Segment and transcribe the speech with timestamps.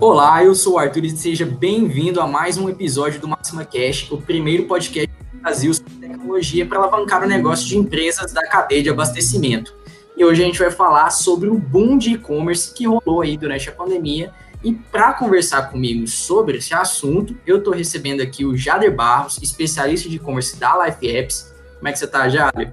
[0.00, 4.08] Olá, eu sou o Arthur e seja bem-vindo a mais um episódio do Máxima Cash,
[4.12, 8.80] o primeiro podcast do Brasil sobre tecnologia para alavancar o negócio de empresas da cadeia
[8.80, 9.74] de abastecimento.
[10.16, 13.68] E hoje a gente vai falar sobre o boom de e-commerce que rolou aí durante
[13.68, 14.32] a pandemia.
[14.62, 20.08] E para conversar comigo sobre esse assunto, eu estou recebendo aqui o Jader Barros, especialista
[20.08, 21.52] de e-commerce da Life Apps.
[21.76, 22.72] Como é que você está, Jader?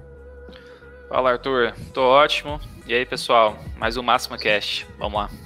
[1.08, 1.72] Fala, Arthur.
[1.92, 2.60] Tô ótimo.
[2.86, 3.58] E aí, pessoal?
[3.78, 4.86] Mais um Máxima Cash.
[4.96, 5.45] Vamos lá.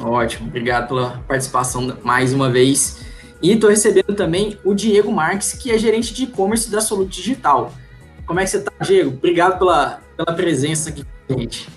[0.00, 3.04] Ótimo, obrigado pela participação mais uma vez.
[3.42, 7.72] E estou recebendo também o Diego Marques, que é gerente de e-commerce da Soluto Digital.
[8.24, 9.10] Como é que você está, Diego?
[9.10, 11.68] Obrigado pela, pela presença aqui com a gente.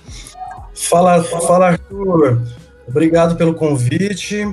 [0.75, 2.41] Fala, fala, Arthur.
[2.87, 4.47] Obrigado pelo convite.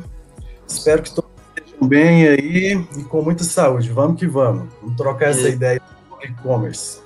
[0.66, 3.90] Espero que todos estejam bem aí e com muita saúde.
[3.90, 4.68] Vamos que vamos.
[4.80, 7.02] Vamos trocar essa ideia sobre e-commerce.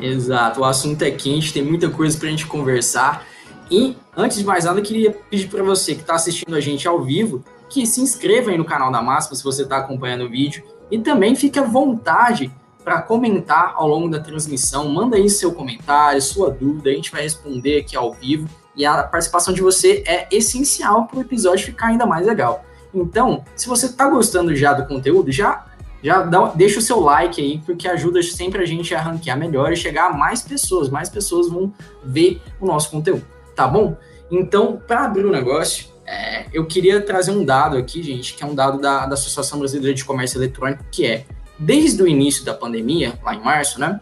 [0.00, 3.24] Exato, o assunto é quente, tem muita coisa para a gente conversar.
[3.74, 6.86] E, antes de mais nada, eu queria pedir para você que está assistindo a gente
[6.86, 10.30] ao vivo, que se inscreva aí no canal da Máxima, se você está acompanhando o
[10.30, 12.52] vídeo, e também fique à vontade
[12.84, 14.88] para comentar ao longo da transmissão.
[14.88, 18.48] Manda aí seu comentário, sua dúvida, a gente vai responder aqui ao vivo.
[18.76, 22.64] E a participação de você é essencial para o episódio ficar ainda mais legal.
[22.94, 25.66] Então, se você está gostando já do conteúdo, já
[26.00, 29.72] já dá, deixa o seu like aí, porque ajuda sempre a gente a ranquear melhor
[29.72, 30.90] e chegar a mais pessoas.
[30.90, 31.72] Mais pessoas vão
[32.04, 33.96] ver o nosso conteúdo tá bom?
[34.30, 38.46] Então, para abrir o negócio, é, eu queria trazer um dado aqui, gente, que é
[38.46, 41.24] um dado da, da Associação Brasileira de Comércio Eletrônico, que é,
[41.58, 44.00] desde o início da pandemia, lá em março, né?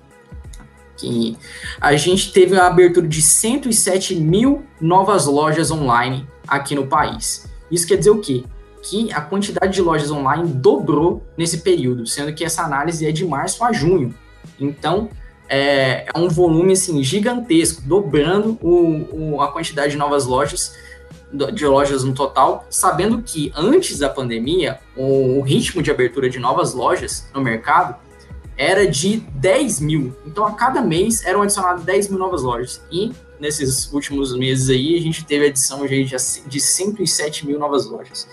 [0.96, 1.36] Que
[1.80, 7.50] a gente teve a abertura de 107 mil novas lojas online aqui no país.
[7.70, 8.44] Isso quer dizer o quê?
[8.82, 13.24] Que a quantidade de lojas online dobrou nesse período, sendo que essa análise é de
[13.24, 14.14] março a junho.
[14.58, 15.08] Então,
[15.52, 20.74] é, é um volume assim, gigantesco, dobrando o, o, a quantidade de novas lojas,
[21.52, 26.38] de lojas no total, sabendo que antes da pandemia, o, o ritmo de abertura de
[26.38, 27.96] novas lojas no mercado
[28.56, 30.16] era de 10 mil.
[30.26, 32.80] Então, a cada mês eram adicionadas 10 mil novas lojas.
[32.90, 36.02] E nesses últimos meses aí, a gente teve adição de,
[36.46, 38.26] de 107 mil novas lojas.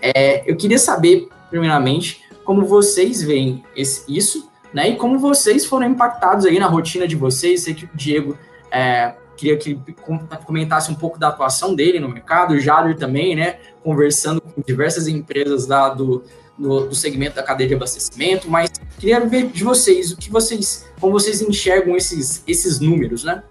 [0.00, 4.90] É, eu queria saber, primeiramente, como vocês veem esse, isso né?
[4.90, 8.36] E como vocês foram impactados aí na rotina de vocês, sei que o Diego
[8.70, 9.96] é, queria que ele
[10.44, 13.58] comentasse um pouco da atuação dele no mercado, o Jader também, né?
[13.82, 16.22] Conversando com diversas empresas da, do,
[16.56, 20.86] do, do, segmento da cadeia de abastecimento, mas queria ver de vocês, o que vocês,
[21.00, 23.42] como vocês enxergam esses, esses números, né?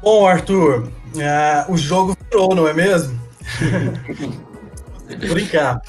[0.00, 3.18] Bom, Arthur, uh, o jogo virou, não é mesmo?
[5.18, 5.82] Brincar.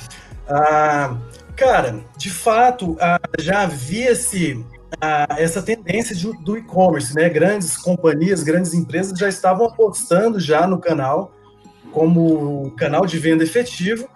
[0.49, 1.28] Uh,
[1.59, 2.95] Cara, de fato,
[3.37, 4.65] já havia-se
[5.37, 7.27] essa tendência do e-commerce, né?
[7.27, 11.33] Grandes companhias, grandes empresas já estavam apostando já no canal
[11.91, 14.07] como canal de venda efetivo.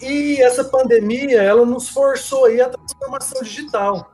[0.00, 4.10] E essa pandemia, ela nos forçou aí a transformação digital,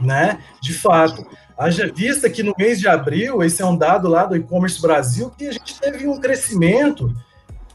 [0.00, 0.40] né?
[0.60, 1.24] De fato,
[1.56, 5.30] haja vista que no mês de abril, esse é um dado lá do e-commerce Brasil,
[5.38, 7.14] que a gente teve um crescimento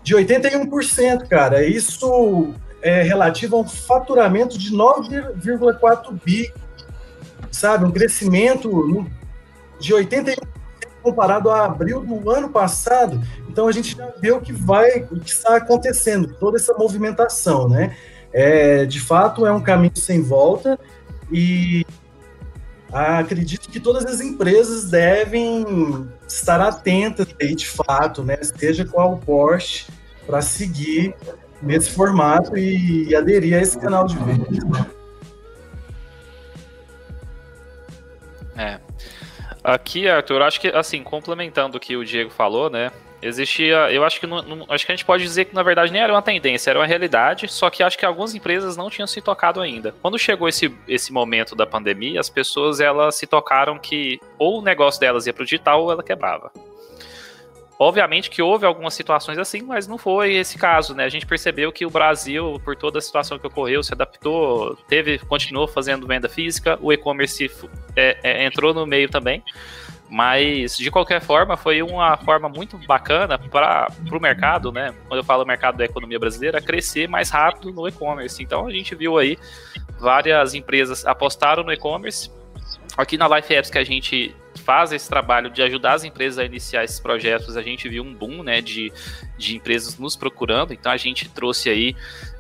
[0.04, 1.66] de 81%, cara.
[1.66, 2.54] Isso
[2.86, 6.54] é, relativo a um faturamento de 9,4 bi,
[7.50, 7.84] sabe?
[7.84, 9.10] Um crescimento
[9.80, 10.38] de 81%
[11.02, 13.20] comparado a abril do ano passado.
[13.50, 17.68] Então a gente já vê o que vai, o que está acontecendo, toda essa movimentação,
[17.68, 17.98] né?
[18.32, 20.80] É, de fato, é um caminho sem volta
[21.32, 21.84] e
[22.94, 28.38] acredito que todas as empresas devem estar atentas aí, de fato, né?
[28.44, 29.88] Seja qual o Porsche,
[30.28, 31.16] para seguir
[31.62, 34.48] nesse formato e, aderir a esse canal de venda.
[38.58, 38.80] É.
[39.64, 42.92] Aqui, Arthur, acho que, assim, complementando o que o Diego falou, né?
[43.22, 45.92] Existia, eu acho que não, não, acho que a gente pode dizer que na verdade
[45.92, 49.08] nem era uma tendência, era uma realidade, só que acho que algumas empresas não tinham
[49.08, 49.96] se tocado ainda.
[50.00, 54.62] Quando chegou esse, esse momento da pandemia, as pessoas elas se tocaram que ou o
[54.62, 56.52] negócio delas ia para o digital ou ela quebrava.
[57.78, 61.04] Obviamente que houve algumas situações assim, mas não foi esse caso, né?
[61.04, 65.20] A gente percebeu que o Brasil, por toda a situação que ocorreu, se adaptou, teve,
[65.20, 67.52] continuou fazendo venda física, o e-commerce
[67.96, 69.44] é, é, entrou no meio também.
[70.10, 74.94] Mas, de qualquer forma, foi uma forma muito bacana para o mercado, né?
[75.08, 78.42] Quando eu falo mercado da economia brasileira, crescer mais rápido no e-commerce.
[78.42, 79.38] Então, a gente viu aí
[80.00, 82.32] várias empresas apostaram no e-commerce.
[82.96, 86.46] Aqui na Life Apps que a gente faz esse trabalho de ajudar as empresas a
[86.46, 88.92] iniciar esses projetos, a gente viu um boom né, de,
[89.38, 91.96] de empresas nos procurando, então a gente trouxe aí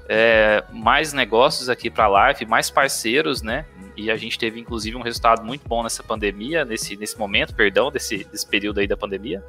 [0.07, 3.65] é, mais negócios aqui para a live, mais parceiros, né?
[3.97, 7.89] E a gente teve inclusive um resultado muito bom nessa pandemia, nesse, nesse momento, perdão,
[7.89, 9.43] desse, desse período aí da pandemia.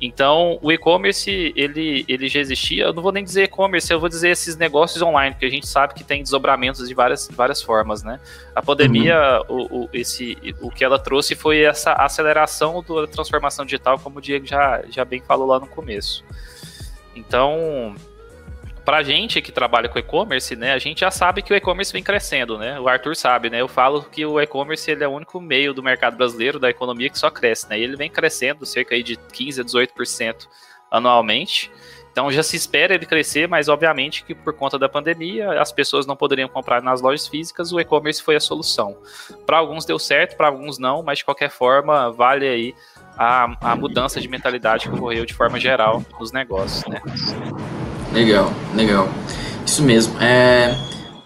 [0.00, 2.84] Então, o e-commerce, ele, ele já existia.
[2.84, 5.66] Eu não vou nem dizer e-commerce, eu vou dizer esses negócios online, porque a gente
[5.66, 8.18] sabe que tem desdobramentos de várias, várias formas, né?
[8.54, 9.68] A pandemia, uhum.
[9.70, 14.22] o, o, esse, o que ela trouxe foi essa aceleração da transformação digital, como o
[14.22, 16.24] Diego já, já bem falou lá no começo.
[17.14, 17.94] Então,
[18.86, 22.04] pra gente que trabalha com e-commerce, né, a gente já sabe que o e-commerce vem
[22.04, 22.78] crescendo, né?
[22.78, 23.60] O Arthur sabe, né?
[23.60, 27.10] Eu falo que o e-commerce ele é o único meio do mercado brasileiro, da economia
[27.10, 27.78] que só cresce, né?
[27.80, 30.46] Ele vem crescendo cerca aí de 15 a 18%
[30.88, 31.68] anualmente.
[32.12, 36.06] Então já se espera ele crescer, mas obviamente que por conta da pandemia as pessoas
[36.06, 38.96] não poderiam comprar nas lojas físicas, o e-commerce foi a solução.
[39.44, 42.74] Para alguns deu certo, para alguns não, mas de qualquer forma vale aí
[43.18, 47.02] a, a mudança de mentalidade que ocorreu de forma geral nos negócios, né?
[48.16, 49.10] Legal, legal.
[49.66, 50.18] Isso mesmo.
[50.22, 50.74] É,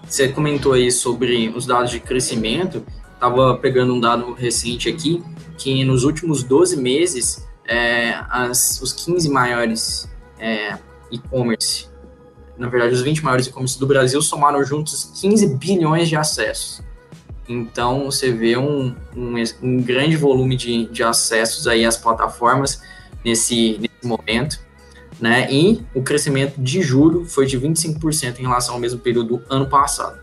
[0.05, 2.85] você comentou aí sobre os dados de crescimento.
[3.15, 5.23] Estava pegando um dado recente aqui,
[5.57, 10.77] que nos últimos 12 meses, é, as, os 15 maiores é,
[11.13, 11.87] e-commerce,
[12.59, 16.83] na verdade, os 20 maiores e-commerce do Brasil somaram juntos 15 bilhões de acessos.
[17.49, 22.83] Então, você vê um, um, um grande volume de, de acessos aí às plataformas
[23.25, 24.59] nesse, nesse momento
[25.21, 25.51] né?
[25.51, 29.67] E o crescimento de julho foi de 25% em relação ao mesmo período do ano
[29.67, 30.19] passado.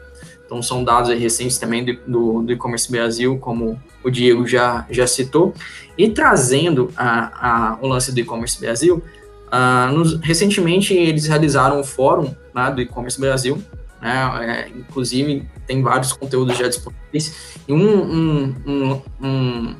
[0.46, 5.54] Então, são dados recentes também do, do e-commerce Brasil, como o Diego já, já citou.
[5.98, 9.04] E trazendo a, a, o lance do e-commerce Brasil,
[9.48, 13.62] uh, nos, recentemente eles realizaram um fórum né, do e-commerce Brasil,
[14.02, 17.58] né, é, inclusive tem vários conteúdos já disponíveis.
[17.68, 19.76] E um, um, um,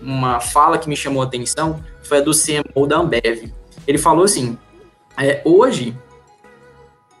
[0.00, 3.52] uma fala que me chamou a atenção foi a do CMO da Ambev,
[3.86, 4.58] ele falou assim:
[5.18, 5.96] é, hoje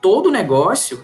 [0.00, 1.02] todo negócio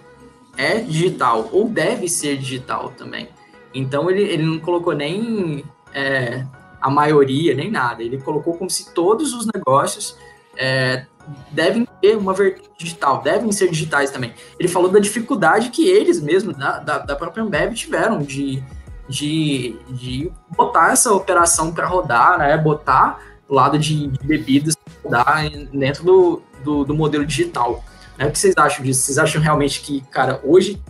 [0.56, 3.28] é digital ou deve ser digital também.
[3.72, 5.64] Então ele, ele não colocou nem
[5.94, 6.44] é,
[6.81, 8.02] a maioria nem nada.
[8.02, 10.16] Ele colocou como se todos os negócios
[10.56, 11.06] é,
[11.50, 14.34] devem ter uma vertente digital, devem ser digitais também.
[14.58, 18.62] Ele falou da dificuldade que eles mesmos, da, da, da própria Ambev, tiveram de,
[19.08, 22.56] de, de botar essa operação para rodar, né?
[22.56, 24.75] Botar o lado de, de bebidas
[25.08, 27.84] dar dentro do, do, do, modelo digital.
[28.16, 28.26] Né?
[28.26, 29.02] O que vocês acham disso?
[29.02, 30.82] Vocês acham realmente que, cara, hoje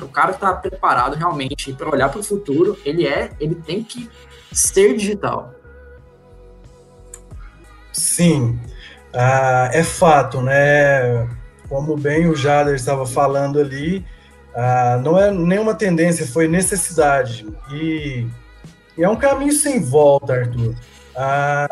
[0.00, 4.08] o cara está preparado realmente para olhar para o futuro, ele é, ele tem que
[4.52, 5.54] ser digital.
[7.92, 8.58] Sim,
[9.12, 11.28] ah, é fato, né?
[11.68, 14.04] Como bem o Jader estava falando ali,
[14.54, 17.46] ah, não é nenhuma tendência, foi necessidade.
[17.72, 18.26] E,
[18.96, 20.74] e é um caminho sem volta, Arthur.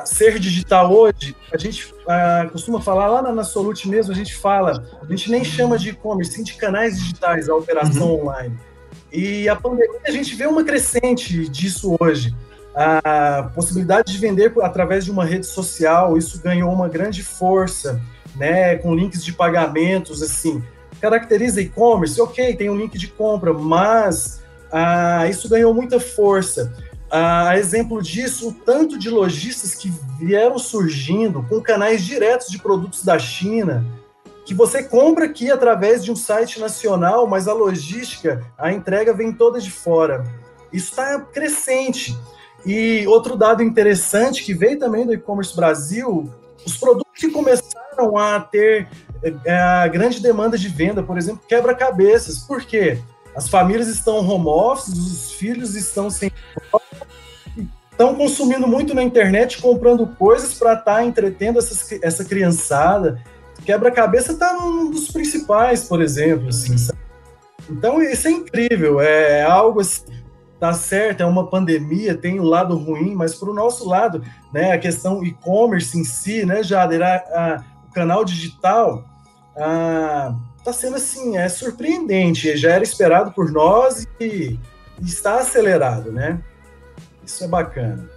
[0.04, 4.36] Ser digital hoje, a gente uh, costuma falar lá na, na Solute mesmo, a gente
[4.36, 8.20] fala, a gente nem chama de e-commerce, sim de canais digitais, a operação uhum.
[8.20, 8.58] online.
[9.12, 12.34] E a pandemia, a gente vê uma crescente disso hoje.
[12.74, 18.00] A possibilidade de vender através de uma rede social, isso ganhou uma grande força,
[18.36, 20.62] né, com links de pagamentos, assim.
[21.00, 24.40] Caracteriza e-commerce, ok, tem um link de compra, mas
[24.70, 26.72] ah, isso ganhou muita força.
[27.10, 33.04] A exemplo disso, o tanto de lojistas que vieram surgindo com canais diretos de produtos
[33.04, 33.84] da China,
[34.46, 39.32] que você compra aqui através de um site nacional, mas a logística, a entrega vem
[39.32, 40.24] toda de fora.
[40.72, 42.16] Isso está crescente.
[42.64, 46.30] E outro dado interessante que veio também do e-commerce Brasil,
[46.64, 48.86] os produtos que começaram a ter
[49.44, 52.38] é, a grande demanda de venda, por exemplo, quebra-cabeças.
[52.38, 52.98] Por quê?
[53.34, 56.30] As famílias estão home office, os filhos estão sem
[57.90, 63.22] estão consumindo muito na internet, comprando coisas para estar tá entretendo essas, essa criançada.
[63.62, 66.48] Quebra-cabeça está um dos principais, por exemplo.
[66.48, 66.74] Assim,
[67.68, 69.02] então, isso é incrível.
[69.02, 70.04] É algo assim,
[70.58, 74.22] tá certo, é uma pandemia, tem o um lado ruim, mas para o nosso lado,
[74.52, 79.04] né, a questão e-commerce em si, né, Jader, a, a, o canal digital
[80.70, 84.58] está sendo assim, é surpreendente, já era esperado por nós e,
[85.00, 86.40] e está acelerado, né?
[87.24, 88.08] Isso é bacana.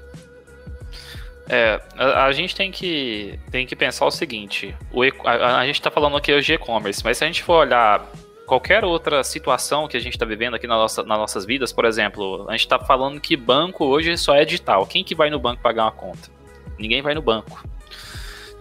[1.49, 5.75] É, a, a, gente tem que, tem que pensar o seguinte: o, a, a gente
[5.75, 8.09] está falando aqui hoje de e-commerce, mas se a gente for olhar
[8.45, 11.85] qualquer outra situação que a gente está vivendo aqui na nossa, nas nossas vidas, por
[11.85, 14.85] exemplo, a gente está falando que banco hoje só é digital.
[14.85, 16.29] Quem que vai no banco pagar uma conta?
[16.77, 17.63] Ninguém vai no banco.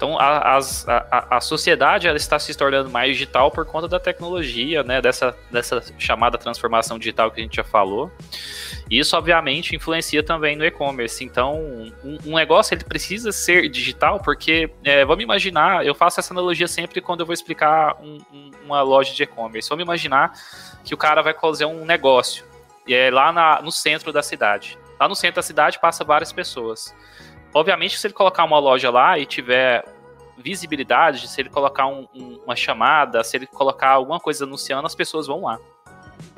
[0.02, 4.82] Então a, a, a sociedade ela está se tornando mais digital por conta da tecnologia,
[4.82, 5.00] né?
[5.00, 8.11] Dessa, dessa chamada transformação digital que a gente já falou.
[8.90, 11.25] Isso, obviamente, influencia também no e-commerce.
[11.25, 11.54] Então,
[12.02, 16.66] um, um, negócio ele precisa ser digital, porque é, vamos imaginar, eu faço essa analogia
[16.66, 18.18] sempre quando eu vou explicar um,
[18.64, 19.68] uma loja de e-commerce.
[19.68, 20.32] Vamos imaginar
[20.82, 22.44] que o cara vai fazer um negócio
[22.88, 24.76] e é lá na, no centro da cidade.
[24.99, 26.92] Lá no centro da cidade passa várias pessoas.
[27.54, 29.85] Obviamente, se ele colocar uma loja lá e tiver
[30.38, 34.94] visibilidade, se ele colocar um, um, uma chamada, se ele colocar alguma coisa anunciando, as
[34.94, 35.58] pessoas vão lá.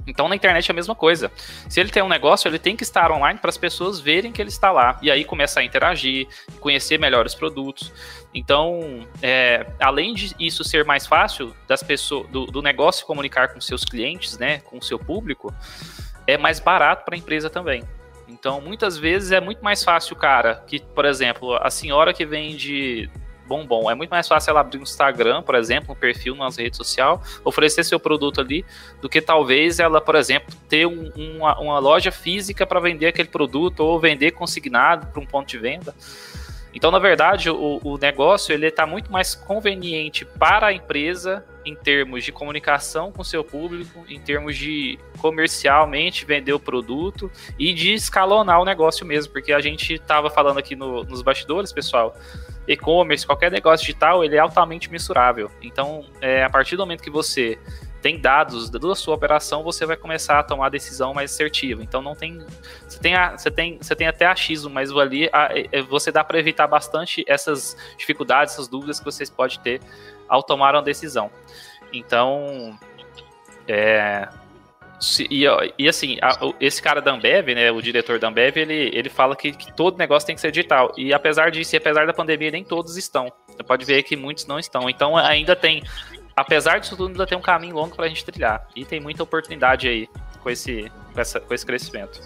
[0.06, 1.30] Então na internet é a mesma coisa.
[1.68, 4.40] Se ele tem um negócio, ele tem que estar online para as pessoas verem que
[4.40, 4.98] ele está lá.
[5.00, 6.28] E aí começar a interagir,
[6.60, 7.92] conhecer melhor os produtos.
[8.34, 13.60] Então, é, além de isso ser mais fácil das pessoas, do, do negócio comunicar com
[13.60, 15.54] seus clientes, né, com o seu público,
[16.26, 17.82] é mais barato para a empresa também.
[18.28, 23.08] Então, muitas vezes é muito mais fácil cara que, por exemplo, a senhora que vende
[23.46, 23.90] bombom.
[23.90, 27.20] É muito mais fácil ela abrir um Instagram, por exemplo, um perfil nas redes sociais,
[27.44, 28.64] oferecer seu produto ali,
[29.00, 33.28] do que talvez ela, por exemplo, ter um, uma, uma loja física para vender aquele
[33.28, 35.94] produto ou vender consignado para um ponto de venda.
[36.74, 41.74] Então, na verdade, o, o negócio ele está muito mais conveniente para a empresa em
[41.74, 47.94] termos de comunicação com seu público, em termos de comercialmente vender o produto e de
[47.94, 52.16] escalonar o negócio mesmo, porque a gente estava falando aqui no, nos bastidores, pessoal,
[52.66, 55.50] e-commerce, qualquer negócio digital, ele é altamente mensurável.
[55.62, 57.58] Então, é, a partir do momento que você
[58.04, 61.82] tem dados da sua operação, você vai começar a tomar a decisão mais assertiva.
[61.82, 62.38] Então não tem.
[62.86, 66.22] Você tem, a, você tem, você tem até achismo, mas ali a, a, você dá
[66.22, 69.80] para evitar bastante essas dificuldades, essas dúvidas que vocês podem ter
[70.28, 71.30] ao tomar uma decisão.
[71.90, 72.78] Então.
[73.66, 74.28] É,
[75.30, 75.44] e,
[75.78, 79.34] e, assim, a, esse cara da Ambev, né, o diretor da Ambev, ele, ele fala
[79.34, 80.92] que, que, todo negócio tem que ser digital.
[80.96, 83.32] E apesar disso, e apesar da pandemia, nem todos estão.
[83.48, 84.88] Você pode ver que muitos não estão.
[84.88, 85.82] Então ainda tem,
[86.36, 88.66] apesar disso tudo, ainda tem um caminho longo para a gente trilhar.
[88.74, 90.08] E tem muita oportunidade aí
[90.42, 92.20] com esse, com, essa, com esse crescimento.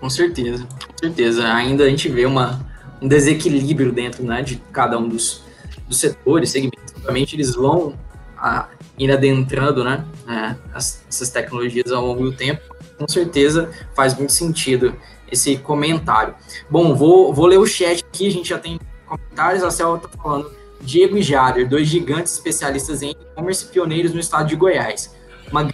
[0.00, 1.52] Com certeza, com certeza.
[1.54, 2.60] Ainda a gente vê uma,
[3.00, 5.42] um desequilíbrio dentro né, de cada um dos,
[5.88, 6.94] dos setores, segmentos.
[6.96, 7.94] Obviamente, eles vão
[8.36, 8.68] a,
[8.98, 12.62] ir adentrando né, é, as, essas tecnologias ao longo do tempo,
[12.98, 14.94] com certeza faz muito sentido
[15.30, 16.34] esse comentário.
[16.70, 20.08] Bom, vou, vou ler o chat aqui, a gente já tem comentários, a Cel está
[20.08, 20.50] falando
[20.80, 25.14] Diego e Jader, dois gigantes especialistas em e-commerce pioneiros no estado de Goiás.
[25.50, 25.68] Uma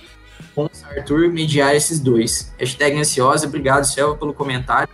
[0.55, 2.53] bom Arthur mediar esses dois.
[2.59, 4.89] Hashtag ansiosa, obrigado, Selva, pelo comentário.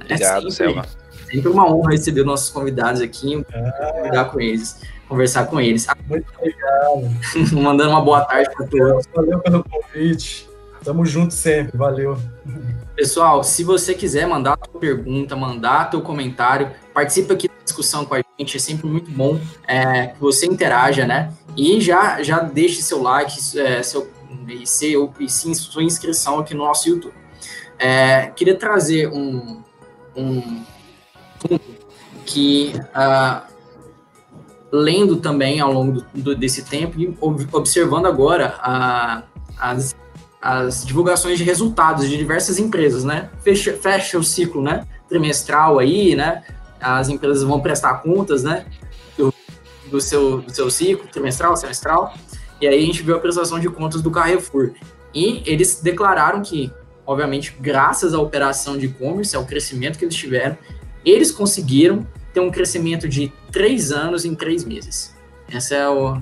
[0.00, 1.03] Obrigado, é Selva.
[1.34, 4.24] Sempre uma honra receber nossos convidados aqui, ah.
[4.24, 5.86] com eles conversar com eles.
[6.08, 7.54] Muito obrigado.
[7.62, 9.06] Mandando uma boa tarde para todos.
[9.14, 10.48] Valeu pelo convite.
[10.82, 12.18] Tamo junto sempre, valeu.
[12.94, 18.04] Pessoal, se você quiser mandar a tua pergunta, mandar teu comentário, participa aqui da discussão
[18.04, 21.32] com a gente, é sempre muito bom é, que você interaja, né?
[21.56, 24.10] E já, já deixe seu like, é, seu,
[24.46, 27.14] e, seu, e sim, sua inscrição aqui no nosso YouTube.
[27.78, 29.62] É, queria trazer um,
[30.14, 30.62] um
[32.24, 33.54] que uh,
[34.72, 37.16] lendo também ao longo do, desse tempo e
[37.52, 38.58] observando agora
[39.56, 39.94] as,
[40.42, 43.30] as divulgações de resultados de diversas empresas, né?
[43.42, 44.84] Fecha, fecha o ciclo, né?
[45.08, 46.42] Trimestral aí, né?
[46.80, 48.66] As empresas vão prestar contas, né?
[49.16, 49.32] Do,
[49.90, 52.12] do, seu, do seu ciclo, trimestral, semestral.
[52.60, 54.72] E aí a gente viu a prestação de contas do Carrefour.
[55.14, 56.72] E eles declararam que,
[57.06, 60.58] obviamente, graças à operação de e-commerce, ao crescimento que eles tiveram,
[61.04, 65.14] eles conseguiram ter um crescimento de três anos em três meses.
[65.50, 66.20] Essa é o,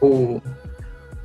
[0.00, 0.42] o,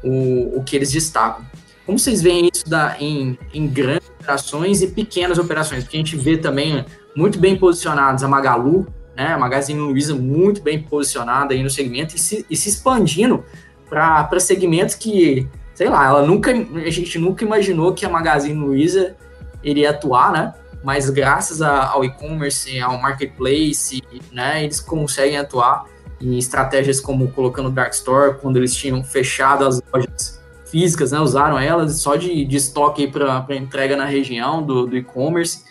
[0.04, 1.46] o, o que eles destacam.
[1.86, 5.84] Como vocês veem isso da, em, em grandes operações e pequenas operações?
[5.84, 6.86] Porque a gente vê também
[7.16, 12.16] muito bem posicionados a Magalu, né, a Magazine Luiza muito bem posicionada aí no segmento
[12.16, 13.44] e se, e se expandindo
[13.90, 19.16] para segmentos que, sei lá, ela nunca, a gente nunca imaginou que a Magazine Luiza
[19.64, 20.54] iria atuar, né?
[20.84, 25.86] Mas graças ao e-commerce, ao marketplace, né, eles conseguem atuar
[26.22, 31.58] em estratégias como colocando Dark Store, quando eles tinham fechado as lojas físicas, né, usaram
[31.58, 35.64] elas só de, de estoque para entrega na região do, do e-commerce.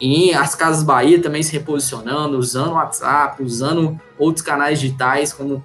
[0.00, 5.62] E as Casas Bahia também se reposicionando, usando o WhatsApp, usando outros canais digitais, como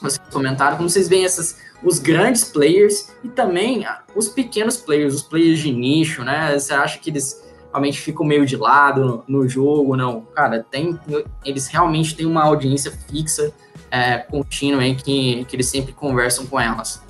[0.00, 5.22] vocês comentaram, como vocês veem essas, os grandes players e também os pequenos players, os
[5.22, 6.56] players de nicho, né?
[6.56, 7.43] Você acha que eles
[7.74, 10.20] realmente ficam meio de lado no, no, jogo, não.
[10.32, 10.98] Cara, tem,
[11.44, 13.52] eles realmente têm uma audiência fixa,
[13.90, 17.02] é, contínua aí, que, que eles sempre conversam com elas.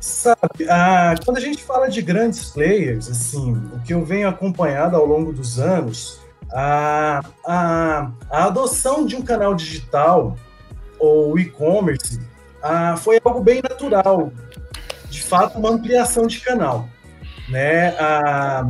[0.00, 4.96] Sabe, ah, quando a gente fala de grandes players, assim, o que eu venho acompanhado
[4.96, 6.18] ao longo dos anos,
[6.52, 10.36] A, a, a adoção de um canal digital
[10.98, 12.18] ou e-commerce
[12.98, 14.32] foi algo bem natural,
[15.08, 16.88] de fato, uma ampliação de canal.
[17.50, 17.94] Né?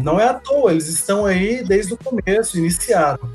[0.02, 3.30] não é à toa, eles estão aí desde o começo, iniciaram.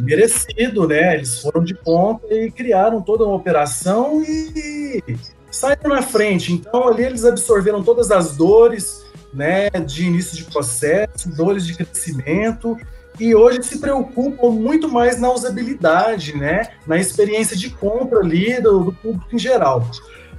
[0.00, 1.14] merecido, né?
[1.14, 5.02] Eles foram de ponta e criaram toda uma operação e
[5.50, 6.52] saíram na frente.
[6.52, 12.76] Então, ali eles absorveram todas as dores, né, de início de processo, dores de crescimento,
[13.18, 18.84] e hoje se preocupam muito mais na usabilidade, né, na experiência de compra ali do,
[18.84, 19.88] do público em geral.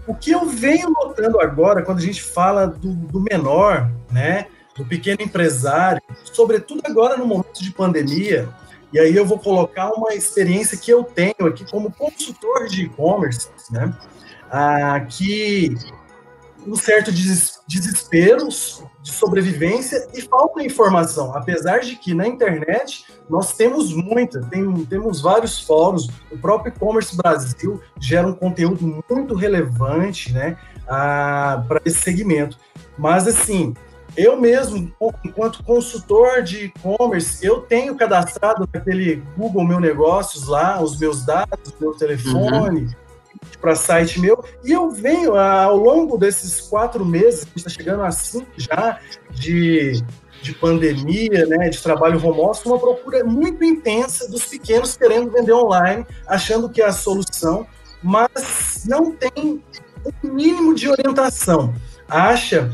[0.07, 4.85] O que eu venho notando agora, quando a gente fala do, do menor, né, do
[4.85, 8.47] pequeno empresário, sobretudo agora no momento de pandemia,
[8.93, 13.49] e aí eu vou colocar uma experiência que eu tenho aqui como consultor de e-commerce,
[13.71, 13.93] né,
[14.51, 15.75] ah, que
[16.65, 18.47] um certo desespero
[19.05, 25.21] de sobrevivência e falta informação, apesar de que na internet nós temos muita, tem, temos
[25.21, 30.57] vários fóruns, o próprio e-commerce Brasil gera um conteúdo muito relevante, né,
[30.87, 32.57] para esse segmento.
[32.97, 33.75] Mas assim,
[34.17, 34.91] eu mesmo,
[35.23, 41.75] enquanto consultor de e-commerce, eu tenho cadastrado naquele Google Meu Negócios lá, os meus dados,
[41.79, 43.04] meu telefone, uhum
[43.65, 48.45] para site meu, e eu venho ao longo desses quatro meses, está chegando a cinco
[48.57, 48.99] já,
[49.31, 50.03] de,
[50.39, 56.05] de pandemia, né, de trabalho office, uma procura muito intensa dos pequenos querendo vender online,
[56.27, 57.65] achando que é a solução,
[58.03, 59.63] mas não tem
[60.03, 61.73] o um mínimo de orientação.
[62.07, 62.71] Acha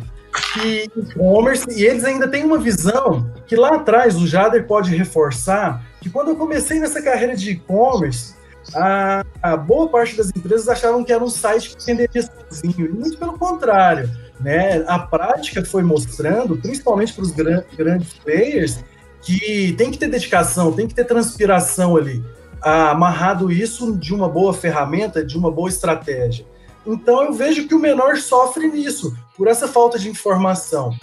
[0.53, 5.86] que e-commerce, e eles ainda têm uma visão que lá atrás o Jader pode reforçar,
[6.01, 8.40] que quando eu comecei nessa carreira de e-commerce,
[8.75, 12.89] a, a, boa parte das empresas achavam que era um site que venderia sozinho, e
[12.89, 14.09] muito pelo contrário.
[14.39, 14.83] Né?
[14.87, 18.79] A prática foi mostrando, principalmente para os gran, grandes players,
[19.21, 22.23] que tem que ter dedicação, tem que ter transpiração ali,
[22.61, 26.45] amarrado isso de uma boa ferramenta, de uma boa estratégia.
[26.85, 30.95] Então eu vejo que o menor sofre nisso, por essa falta de informação.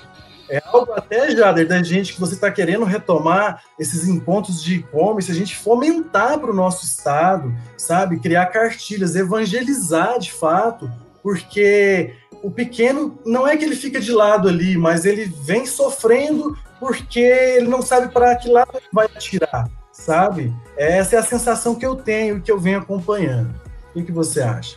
[0.50, 5.30] É algo até, Jader, da gente que você está querendo retomar esses encontros de e-commerce,
[5.30, 8.18] a gente fomentar para o nosso estado, sabe?
[8.18, 10.90] Criar cartilhas, evangelizar de fato,
[11.22, 16.56] porque o pequeno não é que ele fica de lado ali, mas ele vem sofrendo
[16.80, 20.54] porque ele não sabe para que lado ele vai atirar, sabe?
[20.76, 23.52] Essa é a sensação que eu tenho e que eu venho acompanhando.
[23.94, 24.76] O que você acha?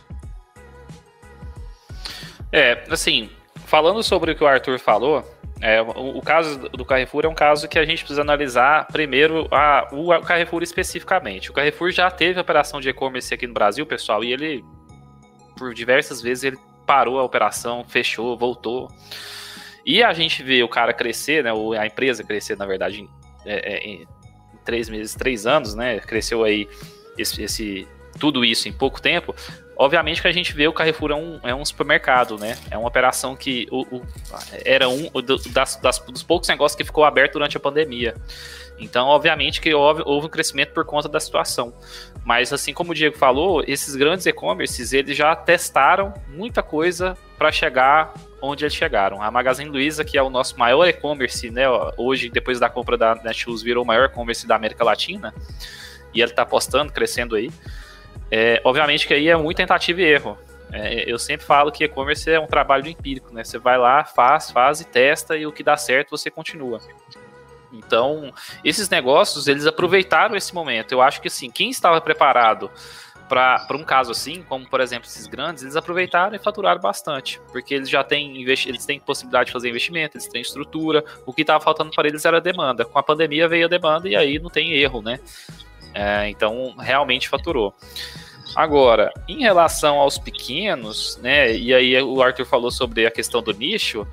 [2.50, 3.30] É, assim,
[3.64, 5.24] falando sobre o que o Arthur falou,
[5.62, 9.46] é, o, o, caso do Carrefour é um caso que a gente precisa analisar primeiro
[9.48, 11.52] a, o, Carrefour especificamente.
[11.52, 14.64] O Carrefour já teve operação de e-commerce aqui no Brasil, pessoal, e ele,
[15.56, 18.88] por diversas vezes, ele parou a operação, fechou, voltou.
[19.86, 23.08] E a gente vê o cara crescer, né, a empresa crescer, na verdade, em,
[23.46, 24.08] é, é, em
[24.64, 26.68] três meses, três anos, né, cresceu aí
[27.16, 27.86] esse, esse
[28.18, 29.34] tudo isso em pouco tempo,
[29.82, 32.56] Obviamente que a gente vê o Carrefour é um, é um supermercado, né?
[32.70, 34.02] É uma operação que o, o
[34.64, 35.10] era um
[35.50, 38.14] das, das, dos poucos negócios que ficou aberto durante a pandemia.
[38.78, 41.74] Então, obviamente que houve, houve um crescimento por conta da situação.
[42.24, 47.50] Mas, assim como o Diego falou, esses grandes e-commerces, eles já testaram muita coisa para
[47.50, 49.22] chegar onde eles chegaram.
[49.22, 51.64] A Magazine Luiza, que é o nosso maior e-commerce, né?
[51.96, 55.34] Hoje, depois da compra da Netshoes, virou o maior e-commerce da América Latina.
[56.14, 57.50] E ele está apostando, crescendo aí.
[58.34, 60.38] É, obviamente que aí é muito tentativa e erro.
[60.72, 63.44] É, eu sempre falo que e-commerce é um trabalho empírico, né?
[63.44, 66.80] Você vai lá, faz, faz e testa e o que dá certo você continua.
[67.70, 68.32] Então,
[68.64, 70.92] esses negócios, eles aproveitaram esse momento.
[70.92, 72.70] Eu acho que, assim, quem estava preparado
[73.28, 77.72] para um caso assim, como por exemplo esses grandes, eles aproveitaram e faturaram bastante, porque
[77.72, 81.02] eles já têm eles têm possibilidade de fazer investimento, eles têm estrutura.
[81.24, 82.84] O que estava faltando para eles era demanda.
[82.84, 85.18] Com a pandemia veio a demanda e aí não tem erro, né?
[85.94, 87.74] É, então realmente faturou.
[88.54, 91.54] Agora, em relação aos pequenos, né?
[91.56, 94.06] E aí o Arthur falou sobre a questão do nicho.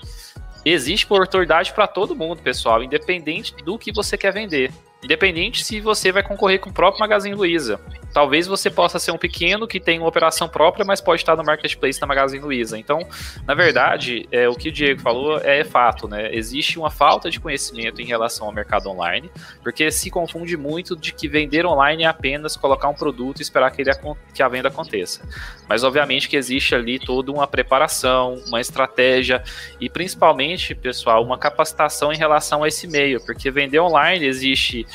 [0.64, 4.72] Existe oportunidade para todo mundo, pessoal, independente do que você quer vender.
[5.04, 7.80] Independente se você vai concorrer com o próprio Magazine Luiza.
[8.14, 11.44] Talvez você possa ser um pequeno que tem uma operação própria, mas pode estar no
[11.44, 12.78] marketplace da Magazine Luiza.
[12.78, 13.08] Então,
[13.46, 16.34] na verdade, é, o que o Diego falou é fato, né?
[16.34, 19.30] Existe uma falta de conhecimento em relação ao mercado online,
[19.62, 23.72] porque se confunde muito de que vender online é apenas colocar um produto e esperar
[23.72, 23.92] que, ele,
[24.34, 25.22] que a venda aconteça.
[25.68, 29.44] Mas, obviamente, que existe ali toda uma preparação, uma estratégia
[29.80, 34.86] e, principalmente, pessoal, uma capacitação em relação a esse meio, porque vender online existe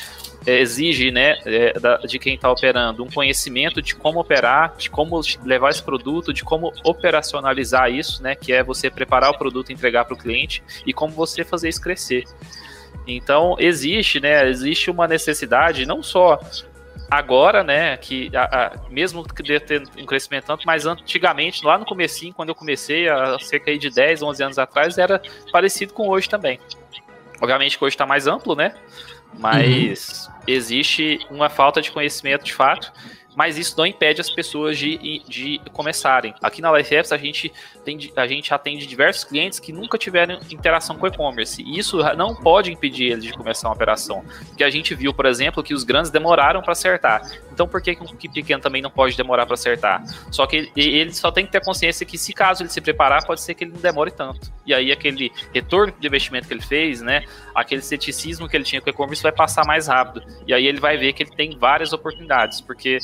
[0.45, 1.73] exige né, é,
[2.07, 6.43] de quem está operando um conhecimento de como operar, de como levar esse produto, de
[6.43, 10.63] como operacionalizar isso, né, que é você preparar o produto e entregar para o cliente
[10.85, 12.25] e como você fazer isso crescer.
[13.07, 14.47] Então existe, né?
[14.49, 16.39] Existe uma necessidade não só
[17.09, 21.85] agora, né, que a, a, mesmo que ter um crescimento tanto, mas antigamente, lá no
[21.85, 26.27] comecinho, quando eu comecei, há cerca de 10, 11 anos atrás, era parecido com hoje
[26.27, 26.59] também.
[27.39, 28.73] Obviamente que hoje está mais amplo, né,
[29.37, 30.34] mas uhum.
[30.47, 32.91] Existe uma falta de conhecimento de fato,
[33.35, 36.33] mas isso não impede as pessoas de, de começarem.
[36.41, 37.51] Aqui na LifeApps a gente,
[37.83, 41.61] tem, a gente atende diversos clientes que nunca tiveram interação com e-commerce.
[41.61, 44.23] E isso não pode impedir eles de começar uma operação.
[44.47, 47.21] Porque a gente viu, por exemplo, que os grandes demoraram para acertar.
[47.55, 50.03] Então por que, que um pequeno também não pode demorar para acertar?
[50.29, 53.41] Só que ele só tem que ter consciência que se caso ele se preparar, pode
[53.41, 54.51] ser que ele não demore tanto.
[54.65, 57.23] E aí aquele retorno de investimento que ele fez, né,
[57.55, 60.21] aquele ceticismo que ele tinha com o e-commerce vai passar mais rápido.
[60.45, 62.97] E aí ele vai ver que ele tem várias oportunidades, porque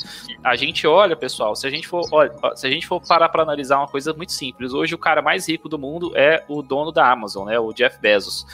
[0.44, 3.44] a gente olha, pessoal, se a gente for, olha, se a gente for parar para
[3.44, 6.92] analisar uma coisa muito simples, hoje o cara mais rico do mundo é o dono
[6.92, 8.46] da Amazon, né, o Jeff Bezos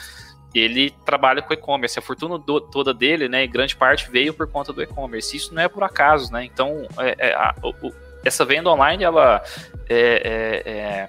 [0.54, 1.98] ele trabalha com e-commerce.
[1.98, 5.36] A fortuna do, toda dele, né, em grande parte, veio por conta do e-commerce.
[5.36, 6.44] Isso não é por acaso, né?
[6.44, 7.92] Então, é, é, a, o,
[8.24, 9.42] essa venda online, ela
[9.88, 11.08] é, é, é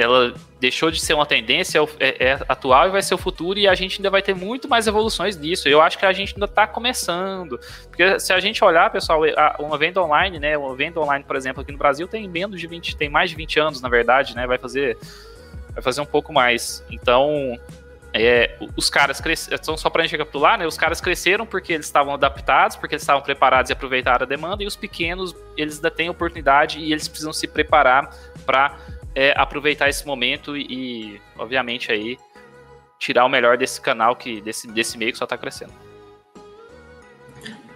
[0.00, 3.68] ela deixou de ser uma tendência é, é, atual e vai ser o futuro e
[3.68, 5.68] a gente ainda vai ter muito mais evoluções disso.
[5.68, 9.20] Eu acho que a gente ainda está começando, porque se a gente olhar, pessoal,
[9.58, 12.66] uma venda online, né, uma venda online, por exemplo, aqui no Brasil tem menos de
[12.66, 14.96] 20, tem mais de 20 anos, na verdade, né, vai fazer
[15.74, 16.84] vai fazer um pouco mais.
[16.90, 17.58] Então,
[18.12, 21.86] é, os caras cresceram, então só para gente recapitular, né, os caras cresceram porque eles
[21.86, 25.90] estavam adaptados, porque eles estavam preparados e aproveitaram a demanda, e os pequenos, eles ainda
[25.90, 28.10] têm oportunidade e eles precisam se preparar
[28.44, 28.76] para
[29.14, 32.18] é, aproveitar esse momento e, e, obviamente, aí
[32.98, 35.72] tirar o melhor desse canal, que desse, desse meio que só está crescendo.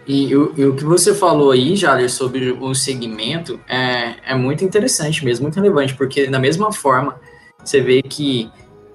[0.06, 4.62] E o, e o, que você falou aí, Jader, sobre o segmento é, é muito
[4.62, 7.18] interessante mesmo, muito relevante, porque da mesma forma
[7.58, 8.50] você vê que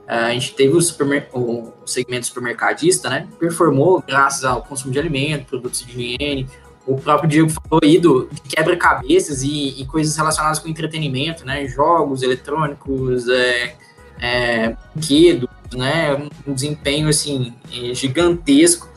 [0.10, 1.30] a gente teve o, supermer...
[1.34, 3.28] o segmento supermercadista, né?
[3.40, 6.48] Performou graças ao consumo de alimento, produtos de higiene.
[6.88, 11.68] O próprio Diego falou aí do quebra-cabeças e, e, coisas relacionadas com entretenimento, né?
[11.68, 13.76] Jogos eletrônicos, é,
[14.20, 16.16] é, brinquedos, né?
[16.48, 17.54] Um desempenho, assim,
[17.94, 18.90] gigantesco.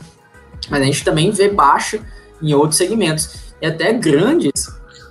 [0.70, 2.00] Mas a gente também vê baixo
[2.40, 3.52] em outros segmentos.
[3.60, 4.50] E até grandes,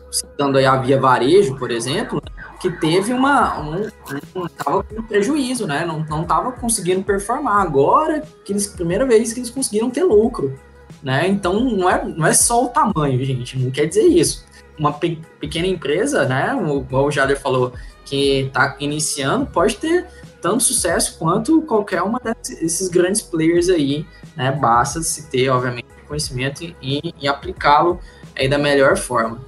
[0.10, 2.20] citando aí a Via Varejo, por exemplo,
[2.62, 3.60] que teve uma.
[3.60, 3.90] Um,
[4.36, 5.84] um, tava com prejuízo, né?
[5.84, 7.60] Não, não tava conseguindo performar.
[7.60, 10.58] Agora, que eles, primeira vez que eles conseguiram ter lucro.
[11.02, 11.28] Né?
[11.28, 14.46] Então não é, não é só o tamanho, gente, não quer dizer isso.
[14.78, 16.54] Uma pe pequena empresa, né?
[16.54, 17.74] O, o Jader falou
[18.06, 20.06] que está iniciando, pode ter
[20.40, 24.52] tanto sucesso quanto qualquer uma desses grandes players aí, né?
[24.52, 28.00] Basta se ter, obviamente, conhecimento e, e aplicá-lo
[28.36, 29.40] aí da melhor forma.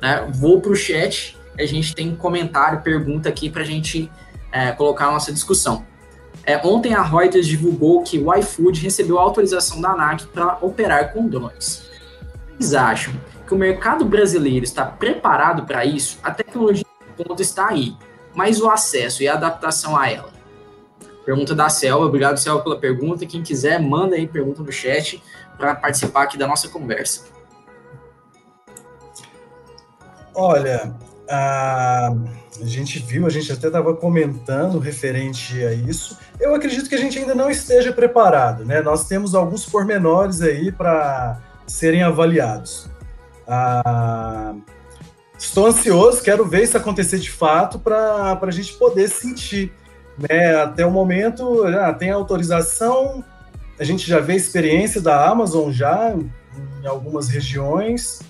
[0.00, 0.26] Né?
[0.34, 4.10] Vou para o chat a gente tem comentário, pergunta aqui para a gente
[4.50, 5.84] é, colocar a nossa discussão.
[6.44, 11.28] É, ontem a Reuters divulgou que o iFood recebeu autorização da ANAC para operar com
[11.28, 11.88] drones.
[12.58, 13.14] Vocês acham
[13.46, 16.18] que o mercado brasileiro está preparado para isso?
[16.22, 16.84] A tecnologia
[17.16, 17.96] ponto está aí,
[18.34, 20.30] mas o acesso e a adaptação a ela?
[21.24, 22.06] Pergunta da Selva.
[22.06, 23.24] Obrigado, Selva, pela pergunta.
[23.26, 25.22] Quem quiser, manda aí pergunta no chat
[25.56, 27.26] para participar aqui da nossa conversa.
[30.34, 30.94] Olha,
[31.32, 32.14] a,
[32.64, 36.18] gente viu, a gente até estava comentando referente a isso.
[36.38, 38.82] Eu acredito que a gente ainda não esteja preparado, né?
[38.82, 42.90] Nós temos alguns pormenores aí para serem avaliados.
[43.48, 44.54] Ah,
[45.38, 49.72] estou ansioso, quero ver isso acontecer de fato para a gente poder sentir.
[50.18, 50.56] Né?
[50.56, 53.24] Até o momento, já tem autorização,
[53.78, 58.20] a gente já vê experiência da Amazon já em algumas regiões,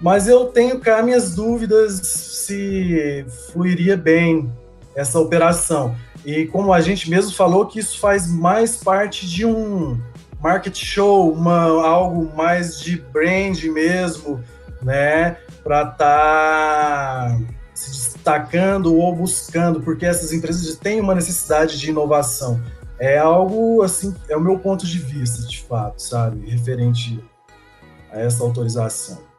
[0.00, 4.50] mas eu tenho cá minhas dúvidas se fluiria bem
[4.94, 5.94] essa operação.
[6.24, 10.00] E como a gente mesmo falou que isso faz mais parte de um
[10.40, 14.42] market show, uma, algo mais de brand mesmo,
[14.82, 15.36] né?
[15.62, 17.38] Para estar tá
[17.74, 22.60] se destacando ou buscando, porque essas empresas têm uma necessidade de inovação.
[22.98, 27.22] É algo assim, é o meu ponto de vista, de fato, sabe, referente
[28.12, 29.29] a essa autorização.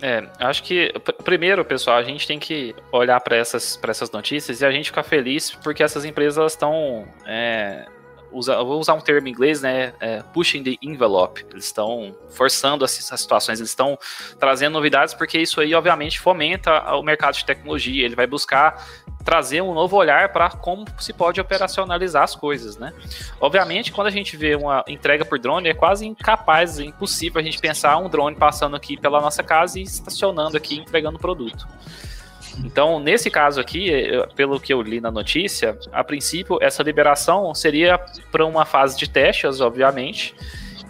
[0.00, 0.92] É, acho que
[1.24, 5.02] primeiro, pessoal, a gente tem que olhar para essas, essas notícias e a gente ficar
[5.02, 7.06] feliz porque essas empresas estão.
[7.26, 7.86] É,
[8.30, 9.92] usa, vou usar um termo em inglês, né?
[10.00, 11.44] É, pushing the envelope.
[11.50, 13.98] Eles estão forçando essas situações, eles estão
[14.38, 18.04] trazendo novidades porque isso aí, obviamente, fomenta o mercado de tecnologia.
[18.04, 18.86] Ele vai buscar
[19.28, 22.94] trazer um novo olhar para como se pode operacionalizar as coisas, né?
[23.38, 27.44] Obviamente, quando a gente vê uma entrega por drone, é quase incapaz, é impossível a
[27.44, 31.68] gente pensar um drone passando aqui pela nossa casa e estacionando aqui entregando produto.
[32.64, 33.92] Então, nesse caso aqui,
[34.34, 38.00] pelo que eu li na notícia, a princípio essa liberação seria
[38.32, 40.34] para uma fase de testes, obviamente,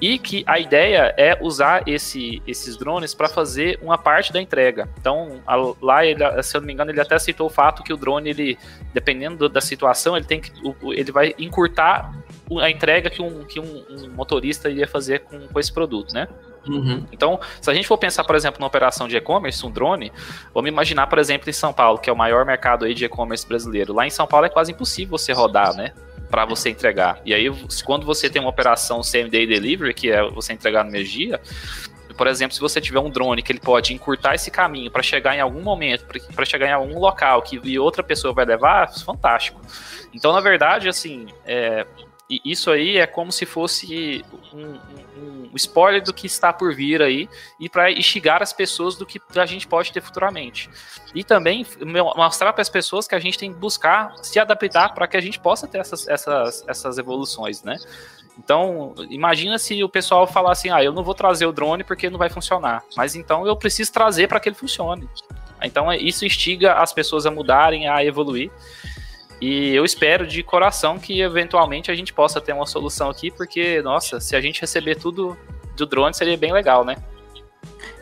[0.01, 4.89] e que a ideia é usar esse, esses drones para fazer uma parte da entrega.
[5.01, 7.93] Então, a, lá, ele, se eu não me engano, ele até citou o fato que
[7.93, 8.59] o drone, ele,
[8.93, 10.53] dependendo da situação, ele tem que,
[10.95, 12.13] ele vai encurtar
[12.61, 16.29] a entrega que um, que um, um motorista iria fazer com, com esse produto, né?
[16.67, 17.05] Uhum.
[17.11, 20.13] Então, se a gente for pensar, por exemplo, na operação de e-commerce, um drone,
[20.53, 23.47] vamos imaginar, por exemplo, em São Paulo, que é o maior mercado aí de e-commerce
[23.47, 23.93] brasileiro.
[23.93, 25.93] Lá em São Paulo é quase impossível você rodar, né?
[26.31, 27.21] Para você entregar.
[27.25, 27.51] E aí,
[27.85, 31.41] quando você tem uma operação same day delivery, que é você entregar no mesmo dia,
[32.17, 35.37] por exemplo, se você tiver um drone que ele pode encurtar esse caminho para chegar
[35.37, 39.61] em algum momento, para chegar em algum local que outra pessoa vai levar, fantástico.
[40.13, 41.87] Então, na verdade, assim, é,
[42.29, 44.79] isso aí é como se fosse um,
[45.17, 49.19] um, spoiler do que está por vir aí e para instigar as pessoas do que
[49.35, 50.69] a gente pode ter futuramente.
[51.15, 51.67] E também
[52.15, 55.21] mostrar para as pessoas que a gente tem que buscar se adaptar para que a
[55.21, 57.79] gente possa ter essas, essas, essas evoluções, né?
[58.39, 62.11] Então, imagina se o pessoal falar assim: ah, eu não vou trazer o drone porque
[62.11, 65.09] não vai funcionar, mas então eu preciso trazer para que ele funcione.
[65.63, 68.51] Então, isso instiga as pessoas a mudarem, a evoluir.
[69.41, 73.81] E eu espero de coração que eventualmente a gente possa ter uma solução aqui, porque,
[73.83, 75.37] nossa, se a gente receber tudo
[75.77, 76.97] do drone seria bem legal, né?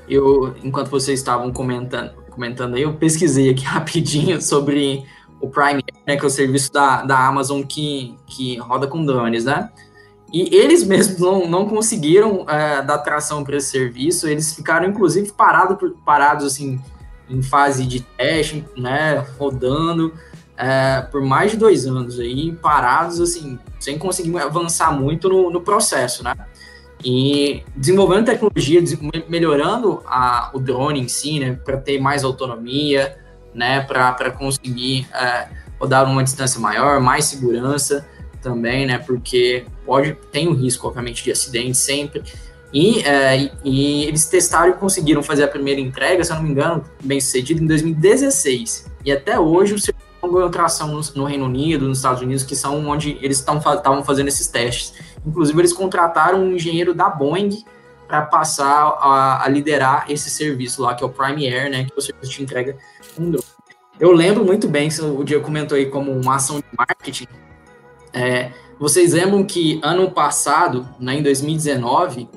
[0.09, 5.05] Eu, enquanto vocês estavam comentando, comentando aí, eu pesquisei aqui rapidinho sobre
[5.41, 9.45] o Prime, né, que é o serviço da, da Amazon que, que roda com drones,
[9.45, 9.71] né?
[10.33, 15.31] E eles mesmos não, não conseguiram é, dar tração para esse serviço, eles ficaram, inclusive,
[15.33, 16.81] parado, parados, assim,
[17.29, 20.15] em fase de teste, né, rodando,
[20.57, 25.61] é, por mais de dois anos aí, parados, assim, sem conseguir avançar muito no, no
[25.61, 26.35] processo, né?
[27.05, 28.83] E desenvolvendo tecnologia,
[29.29, 33.17] melhorando a, o drone em si, né, para ter mais autonomia,
[33.55, 38.07] né, para conseguir é, rodar uma distância maior, mais segurança
[38.41, 42.23] também, né, porque pode tem um risco, obviamente, de acidente sempre.
[42.73, 46.51] E, é, e, eles testaram e conseguiram fazer a primeira entrega, se eu não me
[46.51, 48.91] engano, bem sucedido, em 2016.
[49.05, 50.06] E até hoje o serviço
[50.51, 54.49] tração no, no, Reino Unido, nos Estados Unidos, que são onde eles estavam fazendo esses
[54.49, 54.95] testes.
[55.27, 57.65] Inclusive, eles contrataram um engenheiro da Boeing
[58.07, 61.99] para passar a, a, liderar esse serviço lá, que é o Prime Air, né, que
[61.99, 62.77] o serviço te entrega
[63.19, 63.45] um drone.
[63.99, 67.27] Eu lembro muito bem, o Diego comentou aí como uma ação de marketing.
[68.13, 72.29] É, vocês lembram que ano passado, né, em 2019,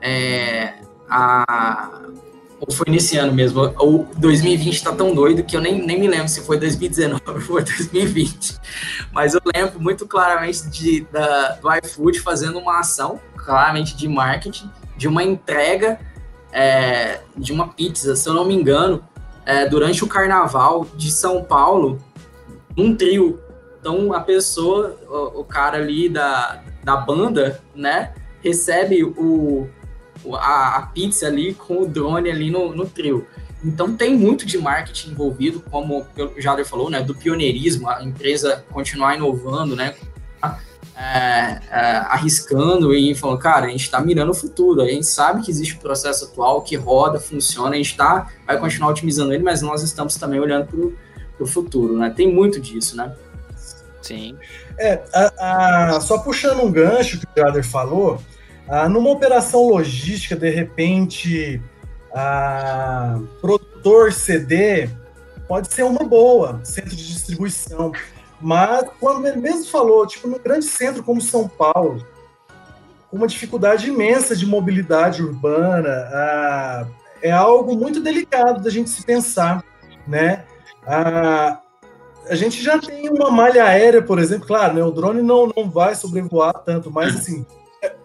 [0.00, 0.74] é,
[1.08, 2.00] a,
[2.64, 6.06] ou foi nesse ano mesmo, ou 2020 está tão doido que eu nem, nem me
[6.06, 8.56] lembro se foi 2019 ou foi 2020.
[9.12, 14.70] Mas eu lembro muito claramente de, da, do iFood fazendo uma ação, claramente de marketing,
[14.96, 15.98] de uma entrega
[16.52, 19.02] é, de uma pizza, se eu não me engano,
[19.44, 21.98] é, durante o carnaval de São Paulo,
[22.76, 23.40] num trio.
[23.80, 29.68] Então a pessoa, o, o cara ali da, da banda, né, recebe o
[30.34, 33.26] a, a pizza ali com o drone ali no, no trio.
[33.64, 38.64] Então tem muito de marketing envolvido, como o Jader falou, né, do pioneirismo, a empresa
[38.72, 39.94] continuar inovando, né,
[40.96, 45.42] é, é, arriscando e falando, cara, a gente está mirando o futuro, a gente sabe
[45.42, 49.42] que existe o processo atual que roda, funciona, a gente tá, vai continuar otimizando ele,
[49.42, 52.10] mas nós estamos também olhando para o futuro, né?
[52.10, 53.14] Tem muito disso, né?
[54.02, 54.36] Sim.
[54.78, 58.20] É, a, a, só puxando um gancho que o Jader falou,
[58.68, 61.60] ah, numa operação logística, de repente,
[62.14, 64.88] a produtor CD
[65.48, 67.92] pode ser uma boa, centro de distribuição.
[68.40, 72.04] Mas quando ele mesmo falou, tipo, num grande centro como São Paulo,
[73.10, 76.86] com uma dificuldade imensa de mobilidade urbana, ah,
[77.20, 79.62] é algo muito delicado da gente se pensar,
[80.06, 80.44] né?
[80.86, 81.58] Ah,
[82.28, 85.68] a gente já tem uma malha aérea, por exemplo, claro, né, o drone não, não
[85.68, 87.44] vai sobrevoar tanto, mas assim,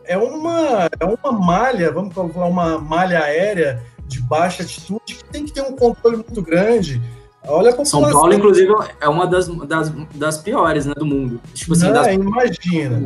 [0.07, 5.45] é uma, é uma malha, vamos falar uma malha aérea de baixa altitude que tem
[5.45, 7.01] que ter um controle muito grande.
[7.45, 11.39] Olha a São Paulo, inclusive, é uma das, das, das piores né, do mundo.
[11.53, 12.07] Tipo assim, Não, das...
[12.07, 13.01] imagina.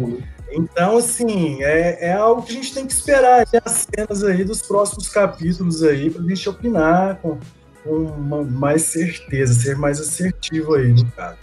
[0.51, 4.61] Então, assim, é, é algo que a gente tem que esperar as cenas aí dos
[4.61, 7.37] próximos capítulos aí para a gente opinar com,
[7.83, 11.37] com uma, mais certeza, ser mais assertivo aí no caso.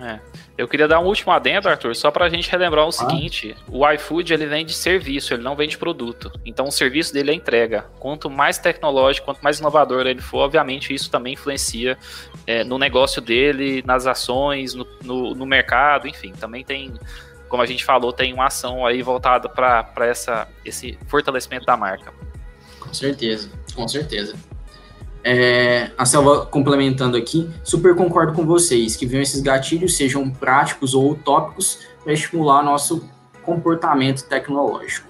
[0.00, 0.18] É.
[0.60, 2.92] Eu queria dar um último adendo, Arthur, só para a gente relembrar o ah.
[2.92, 6.30] seguinte: o iFood ele vende serviço, ele não vende produto.
[6.44, 7.86] Então o serviço dele é entrega.
[7.98, 11.96] Quanto mais tecnológico, quanto mais inovador ele for, obviamente isso também influencia
[12.46, 16.34] é, no negócio dele, nas ações, no, no, no, mercado, enfim.
[16.38, 16.92] Também tem,
[17.48, 20.10] como a gente falou, tem uma ação aí voltada para
[20.62, 22.12] esse fortalecimento da marca.
[22.78, 24.34] Com certeza, com certeza.
[25.22, 30.94] É, a Selva complementando aqui, super concordo com vocês, que venham esses gatilhos sejam práticos
[30.94, 33.06] ou utópicos para estimular nosso
[33.42, 35.08] comportamento tecnológico.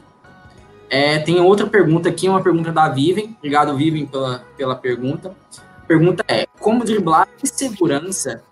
[0.89, 3.29] É, tem outra pergunta aqui, uma pergunta da Vivian.
[3.39, 5.35] Obrigado, Vivian, pela, pela pergunta.
[5.79, 8.43] A pergunta é: como driblar a insegurança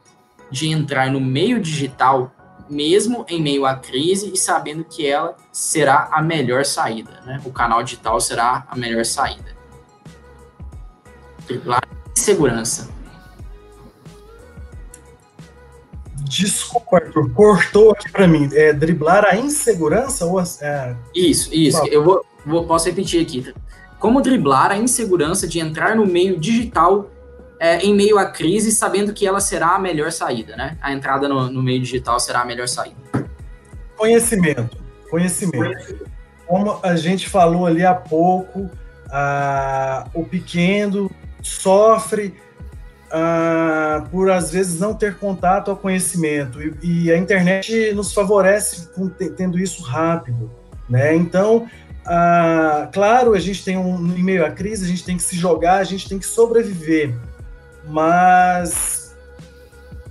[0.49, 2.33] de entrar no meio digital,
[2.71, 7.21] mesmo em meio à crise e sabendo que ela será a melhor saída?
[7.27, 7.41] Né?
[7.45, 9.58] O canal digital será a melhor saída.
[11.49, 12.89] Driblar a insegurança.
[16.29, 18.51] Desculpa, Arthur, cortou aqui para mim.
[18.53, 20.95] É driblar a insegurança ou é...
[21.15, 21.87] Isso, isso.
[21.87, 23.53] Eu vou, vou, posso repetir aqui.
[23.99, 27.11] Como driblar a insegurança de entrar no meio digital
[27.59, 30.77] é, em meio à crise, sabendo que ela será a melhor saída, né?
[30.81, 32.97] A entrada no, no meio digital será a melhor saída.
[33.97, 34.77] Conhecimento.
[35.11, 36.07] Conhecimento.
[36.47, 38.71] Como a gente falou ali há pouco,
[39.11, 41.11] a, o pequeno
[41.43, 42.35] sofre
[43.11, 46.61] ah, por às vezes não ter contato ao conhecimento.
[46.63, 48.89] E, e a internet nos favorece
[49.37, 50.51] tendo isso rápido,
[50.89, 51.15] né?
[51.15, 51.69] Então,
[52.07, 55.37] ah, claro, a gente tem um em meio à crise, a gente tem que se
[55.37, 57.15] jogar, a gente tem que sobreviver,
[57.87, 59.17] mas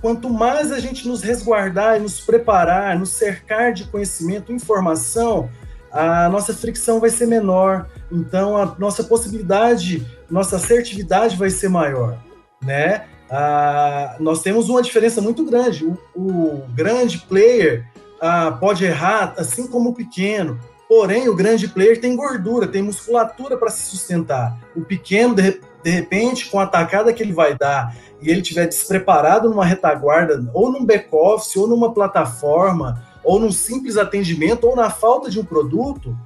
[0.00, 5.50] quanto mais a gente nos resguardar nos preparar, nos cercar de conhecimento, informação,
[5.90, 12.18] a nossa fricção vai ser menor, então a nossa possibilidade, nossa assertividade vai ser maior
[12.62, 13.06] né?
[13.30, 15.84] Ah, nós temos uma diferença muito grande.
[15.84, 17.86] O, o grande player
[18.20, 20.58] ah, pode errar, assim como o pequeno.
[20.88, 24.58] Porém, o grande player tem gordura, tem musculatura para se sustentar.
[24.74, 28.66] O pequeno, de, de repente, com a atacada que ele vai dar e ele tiver
[28.66, 34.88] despreparado numa retaguarda, ou num back-office, ou numa plataforma, ou num simples atendimento, ou na
[34.88, 36.16] falta de um produto,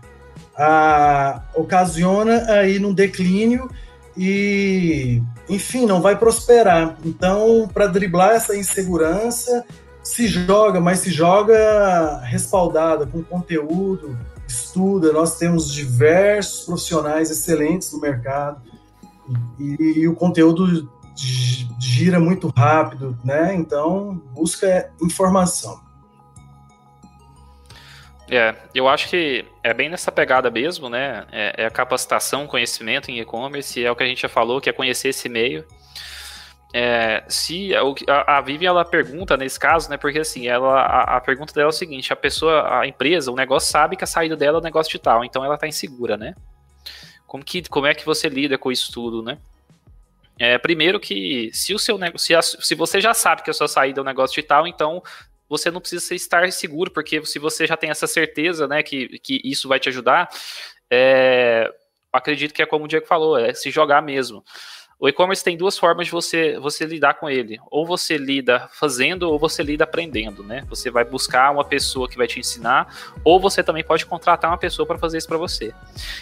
[1.54, 3.70] ocasiona aí num declínio
[4.16, 6.96] e, enfim, não vai prosperar.
[7.04, 9.64] Então, para driblar essa insegurança,
[10.02, 15.12] se joga, mas se joga respaldada com conteúdo, estuda.
[15.12, 18.60] Nós temos diversos profissionais excelentes no mercado
[19.58, 20.90] e, e o conteúdo
[21.78, 23.54] gira muito rápido, né?
[23.54, 25.80] Então, busca informação.
[28.34, 31.26] É, eu acho que é bem nessa pegada mesmo, né?
[31.30, 34.70] É, é a capacitação, conhecimento em e-commerce, é o que a gente já falou, que
[34.70, 35.66] é conhecer esse meio.
[36.72, 37.72] É, se
[38.08, 39.98] a, a Vivian ela pergunta nesse caso, né?
[39.98, 43.36] Porque assim, ela a, a, pergunta dela é o seguinte: a pessoa, a empresa, o
[43.36, 46.34] negócio sabe que a saída dela é o negócio digital, então ela está insegura, né?
[47.26, 49.36] Como que como é que você lida com isso tudo, né?
[50.38, 53.68] É, primeiro que se o seu se, a, se você já sabe que a sua
[53.68, 55.02] saída é um negócio digital, então
[55.52, 59.38] você não precisa estar seguro, porque se você já tem essa certeza, né, que, que
[59.44, 60.30] isso vai te ajudar,
[60.90, 61.70] é,
[62.10, 64.42] acredito que é como o Diego falou, é se jogar mesmo.
[64.98, 67.58] O e-commerce tem duas formas de você, você lidar com ele.
[67.70, 70.64] Ou você lida fazendo, ou você lida aprendendo, né?
[70.68, 72.86] Você vai buscar uma pessoa que vai te ensinar,
[73.24, 75.74] ou você também pode contratar uma pessoa para fazer isso para você.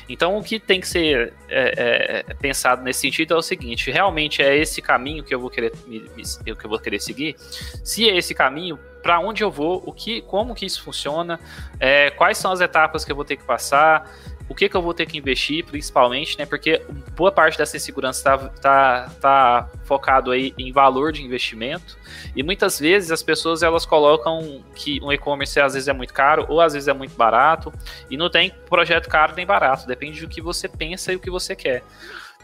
[0.09, 4.41] Então, o que tem que ser é, é, pensado nesse sentido é o seguinte: realmente
[4.41, 6.25] é esse caminho que eu vou querer, me, me,
[6.57, 7.37] que eu vou querer seguir?
[7.85, 11.41] Se é esse caminho, para onde eu vou, o que, como que isso funciona,
[11.79, 14.11] é, quais são as etapas que eu vou ter que passar,
[14.51, 16.45] o que, que eu vou ter que investir, principalmente, né?
[16.45, 16.83] Porque
[17.15, 21.97] boa parte dessa insegurança está tá, tá focado aí em valor de investimento.
[22.35, 26.47] E muitas vezes as pessoas elas colocam que um e-commerce às vezes é muito caro
[26.49, 27.73] ou às vezes é muito barato.
[28.11, 31.31] E não tem projeto caro nem barato, depende do que você pensa e o que
[31.31, 31.85] você quer.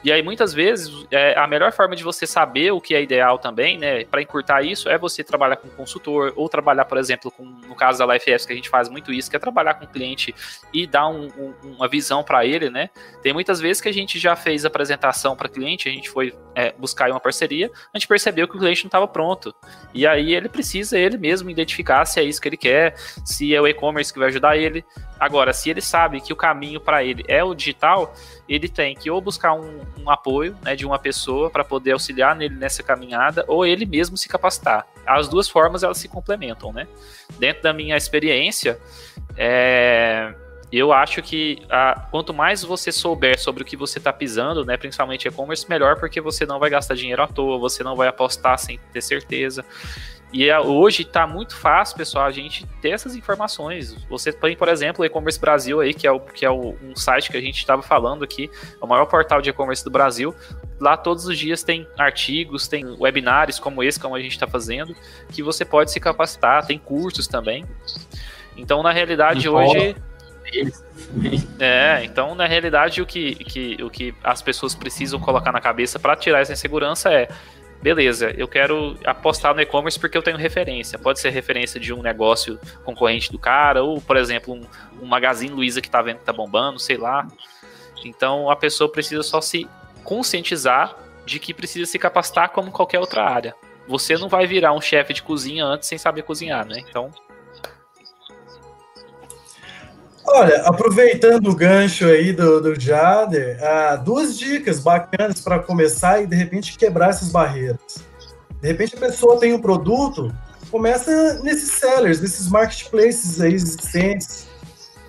[0.07, 3.41] E aí, muitas vezes, é, a melhor forma de você saber o que é ideal
[3.41, 7.43] também, né, para encurtar isso, é você trabalhar com consultor, ou trabalhar, por exemplo, com,
[7.43, 9.89] no caso da LifeX, que a gente faz muito isso, que é trabalhar com o
[9.89, 10.33] cliente
[10.73, 12.89] e dar um, um, uma visão para ele, né?
[13.21, 16.73] Tem muitas vezes que a gente já fez apresentação para cliente, a gente foi é,
[16.79, 19.53] buscar uma parceria, a gente percebeu que o cliente não estava pronto.
[19.93, 23.61] E aí ele precisa ele mesmo identificar se é isso que ele quer, se é
[23.61, 24.85] o e-commerce que vai ajudar ele.
[25.19, 28.15] Agora, se ele sabe que o caminho para ele é o digital,
[28.49, 32.35] ele tem que ou buscar um, um apoio né, de uma pessoa para poder auxiliar
[32.37, 34.87] nele nessa caminhada, ou ele mesmo se capacitar.
[35.07, 36.87] As duas formas elas se complementam, né?
[37.39, 38.79] Dentro da minha experiência,
[39.37, 40.35] é,
[40.73, 44.77] eu acho que a, quanto mais você souber sobre o que você está pisando, né,
[44.77, 48.59] principalmente e-commerce, melhor, porque você não vai gastar dinheiro à toa, você não vai apostar
[48.59, 49.65] sem ter certeza.
[50.37, 53.97] E é, hoje está muito fácil, pessoal, a gente ter essas informações.
[54.07, 56.95] Você tem, por exemplo, o E-Commerce Brasil aí, que é, o, que é o, um
[56.95, 60.35] site que a gente estava falando aqui, é o maior portal de e-commerce do Brasil.
[60.79, 64.95] Lá todos os dias tem artigos, tem webinários como esse, como a gente está fazendo,
[65.33, 67.65] que você pode se capacitar, tem cursos também.
[68.59, 69.97] Então, na realidade, hoje
[70.51, 70.85] deles.
[71.59, 75.99] É, então na realidade o que, que, o que as pessoas precisam colocar na cabeça
[75.99, 77.29] para tirar essa insegurança é
[77.83, 80.99] beleza, eu quero apostar no e-commerce porque eu tenho referência.
[80.99, 84.63] Pode ser referência de um negócio concorrente do cara, ou, por exemplo, um,
[85.03, 87.27] um Magazine Luiza que tá vendo que tá bombando, sei lá.
[88.05, 89.69] Então a pessoa precisa só se
[90.05, 93.55] conscientizar de que precisa se capacitar como qualquer outra área.
[93.89, 96.83] Você não vai virar um chefe de cozinha antes sem saber cozinhar, né?
[96.89, 97.11] Então.
[100.29, 106.27] Olha, aproveitando o gancho aí do, do Jader, ah, duas dicas bacanas para começar e
[106.27, 107.79] de repente quebrar essas barreiras.
[108.61, 110.35] De repente a pessoa tem um produto,
[110.71, 114.49] começa nesses sellers, nesses marketplaces aí existentes,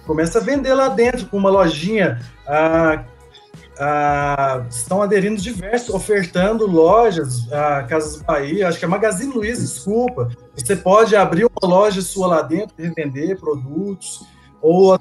[0.05, 3.03] começa a vender lá dentro com uma lojinha ah,
[3.79, 10.29] ah, estão aderindo diversos, ofertando lojas, a Casas Bahia, acho que é Magazine Luiza, desculpa.
[10.55, 14.25] Você pode abrir uma loja sua lá dentro e vender produtos,
[14.61, 14.99] ou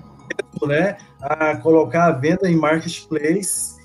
[0.67, 3.77] né, a colocar a venda em marketplace.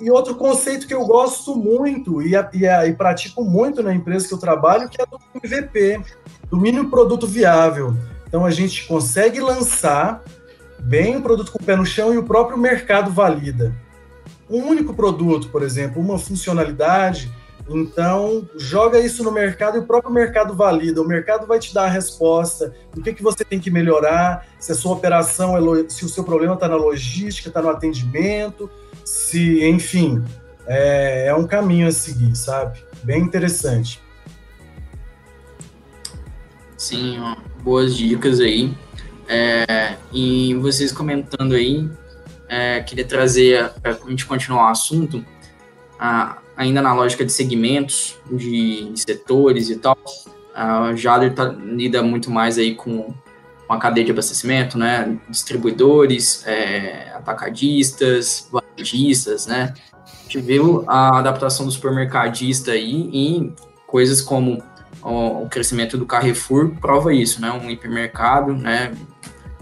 [0.00, 4.34] E outro conceito que eu gosto muito e, e, e pratico muito na empresa que
[4.34, 6.00] eu trabalho, que é do MVP,
[6.50, 7.96] do mínimo produto viável.
[8.26, 10.22] Então a gente consegue lançar
[10.80, 13.74] bem o produto com o pé no chão e o próprio mercado valida
[14.48, 17.32] um único produto, por exemplo, uma funcionalidade,
[17.68, 21.00] então joga isso no mercado e o próprio mercado valida.
[21.00, 24.72] O mercado vai te dar a resposta do que, que você tem que melhorar, se
[24.72, 28.70] a sua operação, é, se o seu problema está na logística, está no atendimento,
[29.04, 30.22] se, enfim,
[30.66, 32.82] é, é um caminho a seguir, sabe?
[33.02, 34.02] Bem interessante.
[36.76, 38.76] Sim, ó, boas dicas aí.
[39.26, 41.88] É, e vocês comentando aí,
[42.46, 45.24] é, queria trazer, para a gente continuar o assunto,
[45.98, 49.98] a, ainda na lógica de segmentos, de, setores e tal,
[50.54, 53.12] a Jader tá, lida muito mais aí com,
[53.66, 59.74] com a cadeia de abastecimento, né, distribuidores, é, atacadistas, varejistas, né,
[60.06, 63.54] a gente viu a adaptação do supermercadista aí em
[63.86, 64.62] coisas como
[65.02, 68.92] o, o crescimento do Carrefour prova isso, né, um hipermercado, né,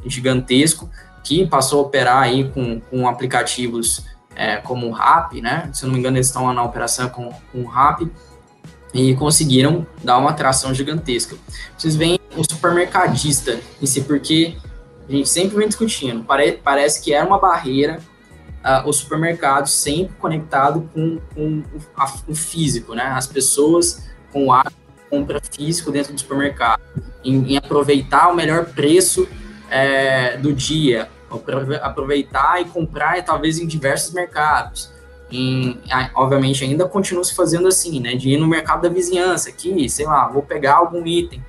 [0.05, 0.91] gigantesco,
[1.25, 4.05] que passou a operar aí com, com aplicativos
[4.35, 5.71] é, como o RAP, né?
[5.73, 8.03] Se eu não me engano, eles estão lá na operação com, com o RAP
[8.95, 11.37] e conseguiram dar uma atração gigantesca.
[11.77, 14.57] Vocês veem o supermercadista em si, porque
[15.09, 18.01] a gente sempre vem discutindo, pare, parece que era uma barreira
[18.63, 21.63] uh, o supermercado sempre conectado com, com
[21.97, 23.05] a, o físico, né?
[23.05, 24.73] As pessoas com o ato
[25.11, 26.81] compra físico dentro do supermercado,
[27.23, 29.29] em, em aproveitar o melhor preço
[29.71, 31.09] é, do dia,
[31.83, 34.91] aproveitar e comprar talvez em diversos mercados.
[35.31, 35.81] Em,
[36.15, 38.15] obviamente ainda continua se fazendo assim, né?
[38.15, 41.43] De ir no mercado da vizinhança aqui, sei lá, vou pegar algum item.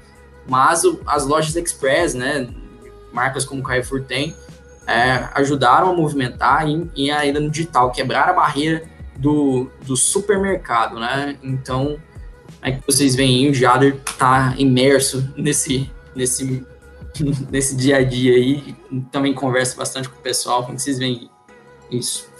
[0.48, 2.48] Mas o, as lojas express, né?
[3.12, 4.36] Marcas como Carrefour tem,
[4.88, 8.84] é, ajudaram a movimentar e, e, ainda no digital, quebrar a barreira
[9.18, 11.38] do, do supermercado, né?
[11.44, 11.98] Então,
[12.62, 16.66] é que vocês veem, o Jader tá imerso nesse, nesse
[17.49, 18.76] nesse dia a dia aí.
[19.11, 21.30] Também converso bastante com o pessoal, como vocês veem
[21.89, 22.32] isso.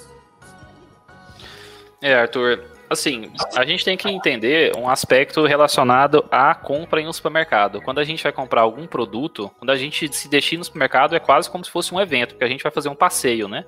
[2.02, 2.60] É, Arthur,
[2.90, 7.82] assim, a gente tem que entender um aspecto relacionado à compra em um supermercado.
[7.82, 11.20] Quando a gente vai comprar algum produto, quando a gente se destina no supermercado, é
[11.20, 13.66] quase como se fosse um evento, porque a gente vai fazer um passeio, né?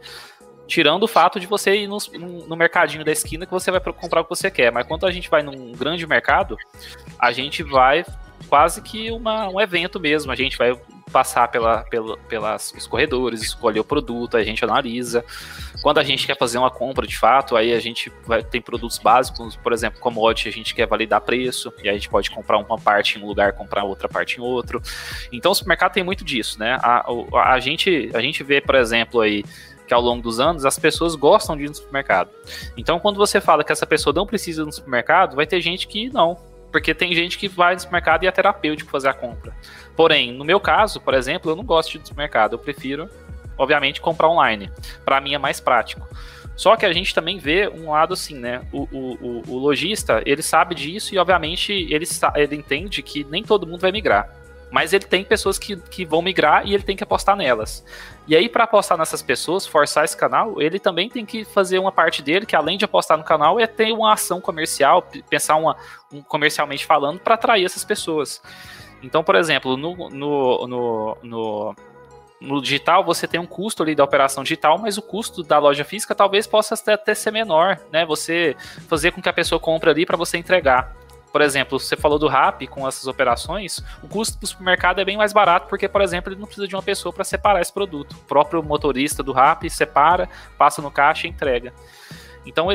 [0.67, 1.97] Tirando o fato de você ir no,
[2.47, 4.71] no, mercadinho da esquina que você vai comprar o que você quer.
[4.71, 6.57] Mas quando a gente vai num grande mercado,
[7.19, 8.03] a gente vai
[8.49, 10.31] quase que uma, um evento mesmo.
[10.31, 10.75] A gente vai
[11.15, 15.23] passar pela, pela, pelas os corredores, escolher o produto, a gente analisa.
[15.81, 18.97] Quando a gente quer fazer uma compra de fato, aí a gente vai, tem produtos
[18.97, 22.77] básicos, por exemplo, commodity, a gente quer validar preço, e a gente pode comprar uma
[22.77, 24.81] parte em um lugar, comprar outra parte em outro.
[25.31, 26.77] Então o supermercado tem muito disso, né?
[26.81, 29.45] A, a, a gente, a gente vê, por exemplo, aí
[29.87, 32.29] que ao longo dos anos as pessoas gostam de ir no supermercado.
[32.75, 35.87] Então, quando você fala que essa pessoa não precisa ir no supermercado, vai ter gente
[35.87, 36.37] que não,
[36.75, 39.55] porque tem gente que vai no supermercado e é terapêutico fazer a compra.
[39.95, 43.09] Porém, no meu caso, por exemplo, eu não gosto de supermercado, eu prefiro,
[43.57, 44.69] obviamente, comprar online.
[45.03, 46.07] Para mim é mais prático.
[46.55, 48.61] Só que a gente também vê um lado assim, né?
[48.71, 53.67] O, o, o, lojista, ele sabe disso e, obviamente, ele, ele entende que nem todo
[53.67, 54.29] mundo vai migrar.
[54.71, 57.85] Mas ele tem pessoas que, que vão migrar e ele tem que apostar nelas.
[58.27, 61.91] E aí, para apostar nessas pessoas, forçar esse canal, ele também tem que fazer uma
[61.91, 65.77] parte dele, que além de apostar no canal, é ter uma ação comercial, pensar uma,
[66.11, 68.41] um, comercialmente falando, para atrair essas pessoas.
[69.01, 71.75] Então, por exemplo, no, no, no, no,
[72.39, 75.83] no digital você tem um custo ali da operação digital, mas o custo da loja
[75.83, 78.05] física talvez possa até, até ser menor, né?
[78.05, 78.55] Você
[78.87, 80.95] fazer com que a pessoa compre ali para você entregar.
[81.31, 85.17] por exemplo, você falou do RAP com essas operações, o custo do supermercado é bem
[85.17, 88.13] mais barato porque, por exemplo, ele não precisa de uma pessoa para separar esse produto.
[88.13, 91.73] O próprio motorista do RAP separa, passa no caixa e entrega.
[92.45, 92.67] Então,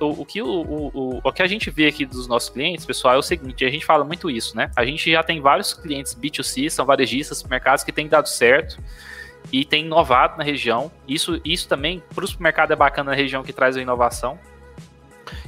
[0.00, 3.18] o, que, o, o, o que a gente vê aqui dos nossos clientes, pessoal, é
[3.18, 4.70] o seguinte: a gente fala muito isso, né?
[4.74, 8.78] A gente já tem vários clientes B2C, são varejistas, mercados que têm dado certo
[9.52, 10.90] e tem inovado na região.
[11.06, 14.38] Isso, isso também para o supermercado é bacana na região que traz a inovação.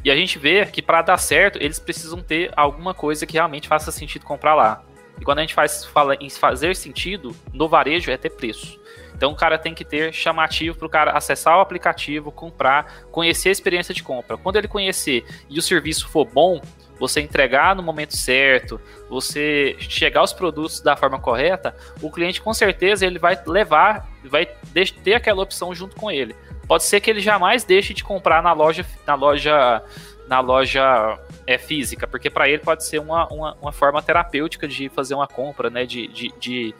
[0.05, 3.67] E a gente vê que para dar certo, eles precisam ter alguma coisa que realmente
[3.67, 4.83] faça sentido comprar lá.
[5.19, 8.79] E quando a gente faz, fala em fazer sentido, no varejo é ter preço.
[9.15, 13.49] Então o cara tem que ter chamativo para o cara acessar o aplicativo, comprar, conhecer
[13.49, 14.37] a experiência de compra.
[14.37, 16.61] Quando ele conhecer e o serviço for bom,
[16.99, 22.55] você entregar no momento certo, você chegar aos produtos da forma correta, o cliente com
[22.55, 26.35] certeza ele vai levar, vai ter aquela opção junto com ele.
[26.67, 29.83] Pode ser que ele jamais deixe de comprar na loja, na loja,
[30.27, 34.89] na loja é, física, porque para ele pode ser uma, uma, uma, forma terapêutica de
[34.89, 35.85] fazer uma compra, né?
[35.85, 36.75] De, de, de,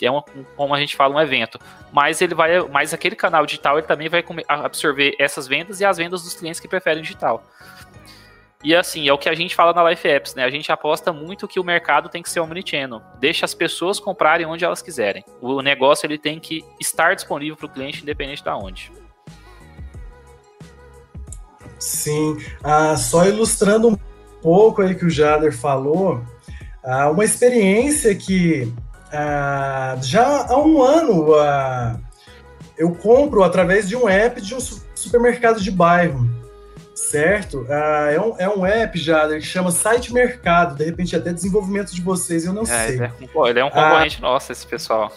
[0.00, 0.22] é uma,
[0.56, 1.58] como a gente fala, um evento.
[1.92, 5.96] Mas ele vai, mas aquele canal digital ele também vai absorver essas vendas e as
[5.96, 7.42] vendas dos clientes que preferem digital.
[8.62, 10.42] E assim, é o que a gente fala na Life Apps, né?
[10.42, 13.00] A gente aposta muito que o mercado tem que ser omnichannel.
[13.20, 15.24] Deixa as pessoas comprarem onde elas quiserem.
[15.40, 18.90] O negócio ele tem que estar disponível para o cliente, independente de onde.
[21.78, 23.96] Sim, ah, só ilustrando um
[24.42, 26.20] pouco aí que o Jader falou,
[26.82, 28.72] ah, uma experiência que
[29.12, 31.96] ah, já há um ano ah,
[32.76, 34.60] eu compro através de um app de um
[34.94, 36.28] supermercado de bairro,
[36.94, 37.66] certo?
[37.68, 41.94] Ah, é, um, é um app, Jader, que chama Site Mercado, de repente até desenvolvimento
[41.94, 42.94] de vocês, eu não é, sei.
[42.96, 45.12] Ele é, ele é um concorrente nosso, esse pessoal.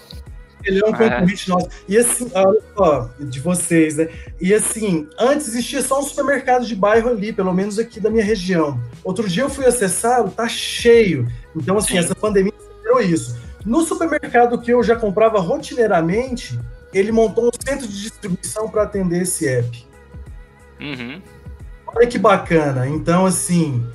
[0.64, 1.70] Ele é um concorrente nosso.
[1.88, 4.10] E assim, olha só, de vocês, né?
[4.40, 8.24] E assim, antes existia só um supermercado de bairro ali, pelo menos aqui da minha
[8.24, 8.80] região.
[9.04, 11.28] Outro dia eu fui acessar, tá cheio.
[11.56, 11.98] Então, assim, Sim.
[11.98, 12.54] essa pandemia
[13.00, 13.38] isso.
[13.66, 16.60] No supermercado que eu já comprava rotineiramente,
[16.94, 19.86] ele montou um centro de distribuição para atender esse app.
[20.80, 21.22] Uhum.
[21.88, 22.88] Olha que bacana.
[22.88, 23.86] Então, assim,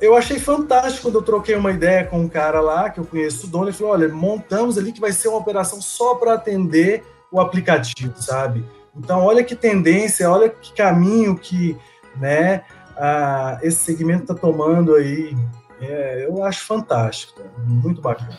[0.00, 3.46] eu achei fantástico quando eu troquei uma ideia com um cara lá, que eu conheço
[3.46, 7.04] o dono, ele falou, olha, montamos ali que vai ser uma operação só para atender
[7.30, 8.64] o aplicativo, sabe?
[8.96, 11.76] Então, olha que tendência, olha que caminho que
[12.16, 12.62] né,
[12.96, 15.36] a, esse segmento está tomando aí.
[15.80, 18.38] É, eu acho fantástico, muito bacana.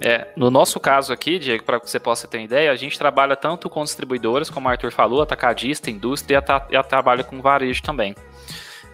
[0.00, 3.34] É, no nosso caso aqui, Diego, para que você possa ter ideia, a gente trabalha
[3.34, 8.14] tanto com distribuidoras, como o Arthur falou, atacadista, indústria e, a, trabalha com varejo também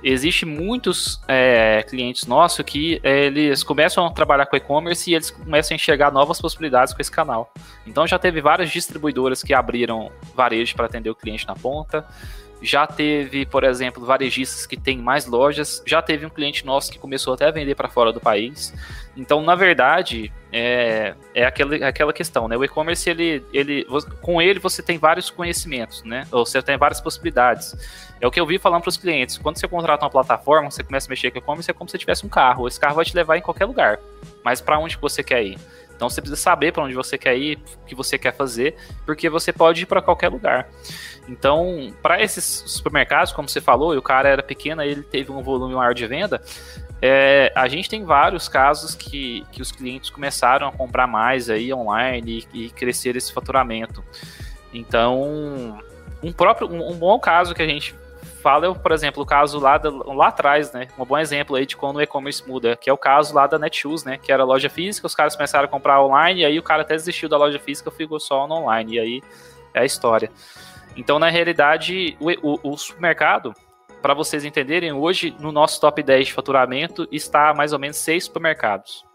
[0.05, 5.31] existe muitos é, clientes nossos que é, eles começam a trabalhar com e-commerce e eles
[5.31, 7.51] começam a enxergar novas possibilidades com esse canal.
[7.87, 12.07] Então já teve várias distribuidoras que abriram varejo para atender o cliente na ponta.
[12.65, 15.83] Já teve, por exemplo, varejistas que têm mais lojas.
[15.85, 18.73] Já teve um cliente nosso que começou até a vender para fora do país.
[19.15, 22.57] Então, na verdade, é, é aquela, aquela questão, né?
[22.57, 23.87] O e-commerce, ele, ele,
[24.23, 26.27] com ele você tem vários conhecimentos, né?
[26.33, 27.77] Ou você tem várias possibilidades.
[28.19, 29.37] É o que eu vi falando para os clientes.
[29.37, 32.25] Quando você contrata uma plataforma, você começa a mexer com e-commerce, é como se tivesse
[32.25, 32.67] um carro.
[32.67, 33.99] Esse carro vai te levar em qualquer lugar.
[34.43, 35.59] Mas para onde você quer ir?
[36.05, 38.77] Então você precisa saber para onde você quer ir, o que você quer fazer,
[39.07, 40.69] porque você pode ir para qualquer lugar.
[41.27, 45.43] Então, para esses supermercados, como você falou, e o cara era pequeno, ele teve um
[45.43, 46.43] volume maior de venda.
[47.01, 51.73] É, a gente tem vários casos que, que os clientes começaram a comprar mais aí
[51.73, 54.05] online e, e crescer esse faturamento.
[54.73, 55.81] Então,
[56.23, 57.95] um próprio um, um bom caso que a gente
[58.45, 60.89] fala, por exemplo, o caso lá, da, lá atrás, né?
[60.99, 63.59] Um bom exemplo aí de quando o e-commerce muda, que é o caso lá da
[63.59, 64.19] Netshoes, né?
[64.19, 66.95] Que era loja física, os caras começaram a comprar online, e aí o cara até
[66.95, 69.23] desistiu da loja física, ficou só no online, e aí
[69.73, 70.31] é a história.
[70.95, 73.55] Então, na realidade, o, o, o supermercado,
[74.03, 78.25] para vocês entenderem, hoje no nosso top 10 de faturamento está mais ou menos seis
[78.25, 79.07] supermercados.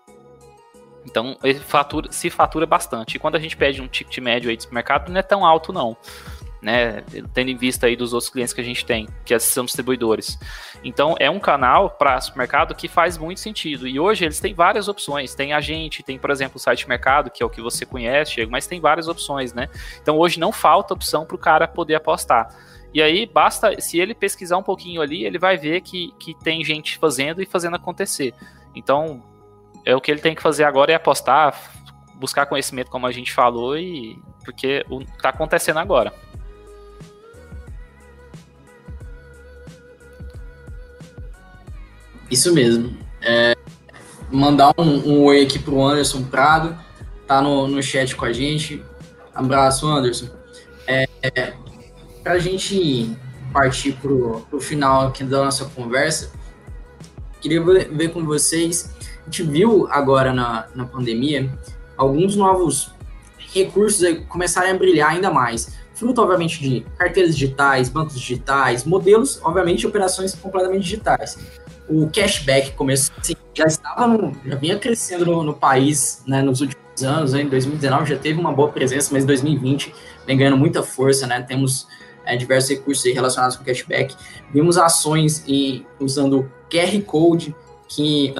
[1.06, 3.16] Então, ele fatura, se fatura bastante.
[3.16, 5.72] E quando a gente pede um ticket médio aí de supermercado, não é tão alto,
[5.72, 5.96] não
[6.62, 7.02] né?
[7.34, 10.38] Tendo em vista aí dos outros clientes que a gente tem, que são distribuidores.
[10.84, 13.88] Então, é um canal para supermercado que faz muito sentido.
[13.88, 15.34] E hoje eles têm várias opções.
[15.34, 18.46] Tem a gente, tem, por exemplo, o site mercado, que é o que você conhece,
[18.48, 19.70] mas tem várias opções, né?
[20.02, 22.50] Então, hoje não falta opção para o cara poder apostar.
[22.94, 26.64] E aí, basta, se ele pesquisar um pouquinho ali, ele vai ver que, que tem
[26.64, 28.34] gente fazendo e fazendo acontecer.
[28.76, 29.24] Então,
[29.86, 31.56] é o que ele tem que fazer agora é apostar,
[32.16, 34.86] buscar conhecimento, como a gente falou, e porque
[35.16, 36.12] está acontecendo agora.
[42.30, 42.96] Isso mesmo.
[43.22, 43.58] É,
[44.32, 46.78] mandar um, um oi aqui pro Anderson Prado,
[47.28, 48.84] tá no, no chat com a gente.
[49.34, 50.28] Abraço, Anderson.
[50.88, 51.08] É,
[52.24, 53.16] para a gente
[53.52, 56.32] partir pro, pro final aqui da nossa conversa,
[57.42, 58.94] queria ver com vocês.
[59.22, 61.52] A gente viu agora na, na pandemia
[61.98, 62.92] alguns novos
[63.54, 65.78] recursos começarem a brilhar ainda mais.
[65.94, 71.38] Fruto, obviamente, de carteiras digitais, bancos digitais, modelos, obviamente, de operações completamente digitais.
[71.90, 76.62] O cashback começou, assim, já estava no, já vinha crescendo no, no país né, nos
[76.62, 77.34] últimos anos.
[77.34, 79.94] Né, em 2019 já teve uma boa presença, mas em 2020
[80.26, 81.26] vem ganhando muita força.
[81.26, 81.88] Né, temos
[82.26, 84.16] é, diversos recursos relacionados com cashback.
[84.54, 87.56] Vimos ações e, usando QR Code
[87.88, 88.36] que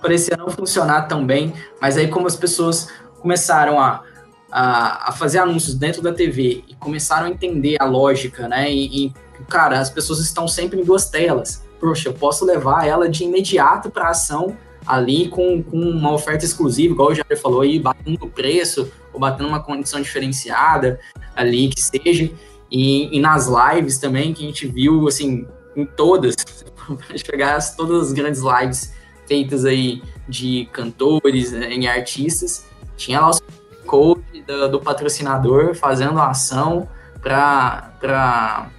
[0.00, 2.88] parecia não funcionar tão bem, mas aí como as pessoas
[3.20, 4.02] começaram a,
[4.50, 8.70] a, a, fazer anúncios dentro da TV e começaram a entender a lógica, né?
[8.70, 9.14] E, e,
[9.48, 11.63] cara, as pessoas estão sempre em duas telas.
[11.84, 14.56] Poxa, eu posso levar ela de imediato para ação
[14.86, 19.20] ali com, com uma oferta exclusiva, igual o Jair falou aí, batendo o preço ou
[19.20, 20.98] batendo uma condição diferenciada
[21.36, 22.30] ali que seja.
[22.70, 26.34] E, e nas lives também, que a gente viu, assim, em todas,
[27.30, 28.94] pegar todas as grandes lives
[29.26, 32.64] feitas aí de cantores, né, artistas,
[32.96, 36.88] tinha lá o code do, do patrocinador fazendo a ação
[37.20, 38.70] para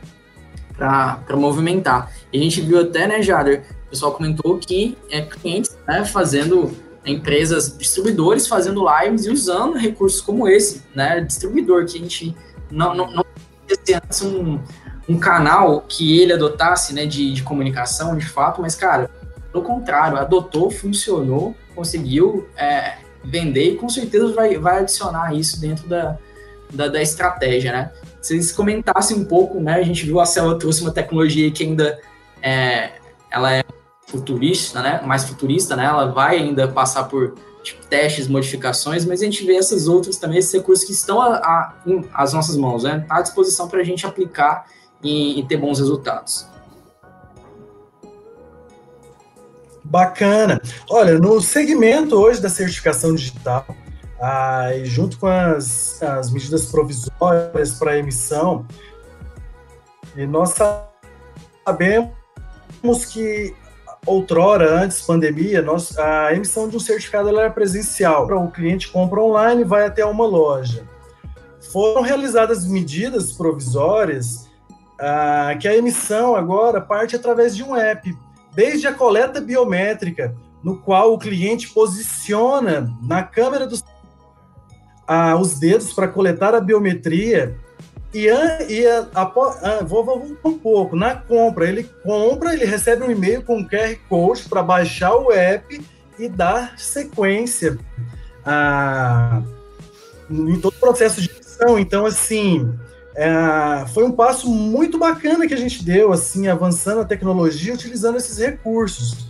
[1.36, 2.12] movimentar.
[2.32, 6.72] E a gente viu até, né, Jader, o pessoal comentou que é clientes né, fazendo
[7.06, 12.36] empresas, distribuidores fazendo lives e usando recursos como esse, né, distribuidor que a gente
[12.72, 13.26] não, não, não
[13.96, 14.60] antes um,
[15.08, 19.10] um canal que ele adotasse, né, de, de comunicação, de fato, mas, cara,
[19.52, 25.88] pelo contrário, adotou, funcionou, conseguiu é, vender e com certeza vai, vai adicionar isso dentro
[25.88, 26.18] da,
[26.76, 27.92] da, da estratégia, né?
[28.22, 31.64] Se eles comentassem um pouco, né, a gente viu a Cela trouxe uma tecnologia que
[31.64, 32.00] ainda
[32.42, 32.92] é,
[33.32, 33.64] ela é
[34.08, 39.26] futurista, né, mais futurista, né, ela vai ainda passar por tipo, testes, modificações, mas a
[39.26, 41.74] gente vê essas outras também, esses recursos que estão a, a,
[42.14, 43.04] às nossas mãos, né?
[43.08, 44.68] Tá à disposição para a gente aplicar
[45.04, 46.48] e, e, ter bons resultados.
[49.84, 50.62] Bacana.
[50.90, 53.66] Olha, no segmento hoje da certificação digital,
[54.22, 58.66] ah, e junto com as, as medidas provisórias para emissão,
[60.16, 60.56] e nós
[61.66, 63.54] sabemos que
[64.06, 68.26] outrora, antes pandemia, nós, a emissão de um certificado era presencial.
[68.28, 70.88] O cliente compra online e vai até uma loja.
[71.72, 74.48] Foram realizadas medidas provisórias
[75.00, 78.16] ah, que a emissão agora parte através de um app,
[78.54, 83.84] desde a coleta biométrica, no qual o cliente posiciona na câmera dos
[85.08, 87.56] ah, os dedos para coletar a biometria
[88.16, 88.28] e,
[88.70, 93.12] e a, a, a, vou, vou um pouco, na compra, ele compra, ele recebe um
[93.12, 95.82] e-mail com um QR Code para baixar o app
[96.18, 97.78] e dar sequência
[98.46, 99.42] a,
[100.30, 101.78] em todo o processo de edição.
[101.78, 102.74] Então, assim,
[103.16, 108.18] é, foi um passo muito bacana que a gente deu, assim, avançando a tecnologia, utilizando
[108.18, 109.25] esses recursos.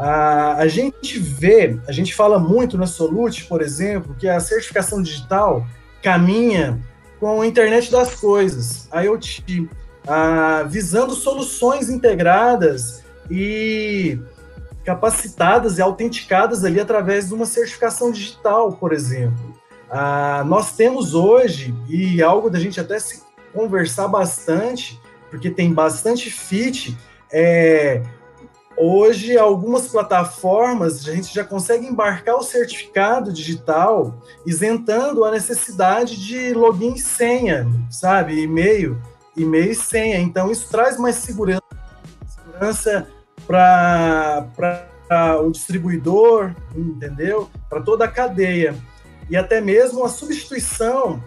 [0.00, 5.02] A, a gente vê, a gente fala muito na Solute, por exemplo, que a certificação
[5.02, 5.66] digital
[6.02, 6.80] caminha
[7.20, 9.68] com a internet das coisas, a IoT,
[10.08, 14.18] ah, visando soluções integradas e
[14.86, 19.54] capacitadas e autenticadas ali através de uma certificação digital, por exemplo.
[19.90, 23.22] Ah, nós temos hoje, e algo da gente até se
[23.52, 24.98] conversar bastante,
[25.28, 26.96] porque tem bastante fit,
[27.30, 28.00] é,
[28.82, 34.14] Hoje, algumas plataformas, a gente já consegue embarcar o certificado digital,
[34.46, 38.40] isentando a necessidade de login e senha, sabe?
[38.40, 38.98] E-mail,
[39.36, 40.18] e-mail e senha.
[40.18, 41.62] Então, isso traz mais segurança,
[42.26, 43.06] segurança
[43.46, 44.48] para
[45.44, 47.50] o distribuidor, entendeu?
[47.68, 48.74] Para toda a cadeia.
[49.28, 51.22] E até mesmo a substituição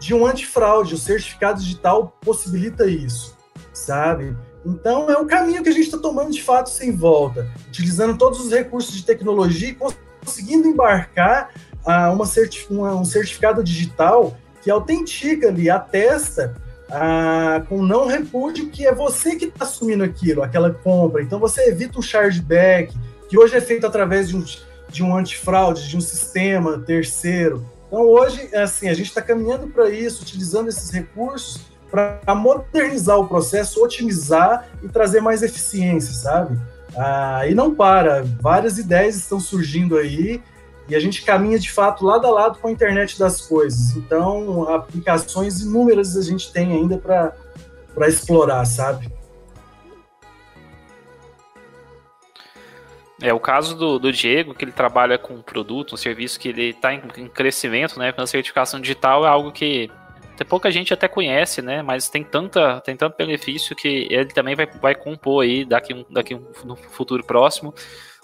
[0.00, 0.96] de um antifraude.
[0.96, 3.36] O certificado digital possibilita isso,
[3.72, 4.36] sabe?
[4.64, 8.40] Então, é um caminho que a gente está tomando de fato sem volta, utilizando todos
[8.40, 9.76] os recursos de tecnologia e
[10.24, 11.50] conseguindo embarcar
[11.86, 16.54] uh, uma certif uma, um certificado digital que autentica ali, atesta
[16.88, 21.22] uh, com não repúdio que é você que está assumindo aquilo, aquela compra.
[21.22, 22.94] Então, você evita um chargeback,
[23.28, 24.44] que hoje é feito através de um,
[24.90, 27.64] de um antifraude, de um sistema terceiro.
[27.86, 33.26] Então, hoje, assim, a gente está caminhando para isso, utilizando esses recursos para modernizar o
[33.26, 36.58] processo, otimizar e trazer mais eficiência, sabe?
[36.96, 40.42] Ah, e não para, várias ideias estão surgindo aí
[40.88, 43.94] e a gente caminha de fato lado a lado com a internet das coisas.
[43.94, 49.10] Então, aplicações inúmeras a gente tem ainda para explorar, sabe?
[53.20, 56.48] É o caso do, do Diego, que ele trabalha com um produto, um serviço que
[56.48, 58.14] ele está em, em, crescimento, né?
[58.16, 59.90] A certificação digital é algo que
[60.38, 61.82] tem pouca gente até conhece, né?
[61.82, 66.34] Mas tem tanta, tem tanto benefício que ele também vai, vai compor aí daqui, daqui
[66.64, 67.74] no futuro próximo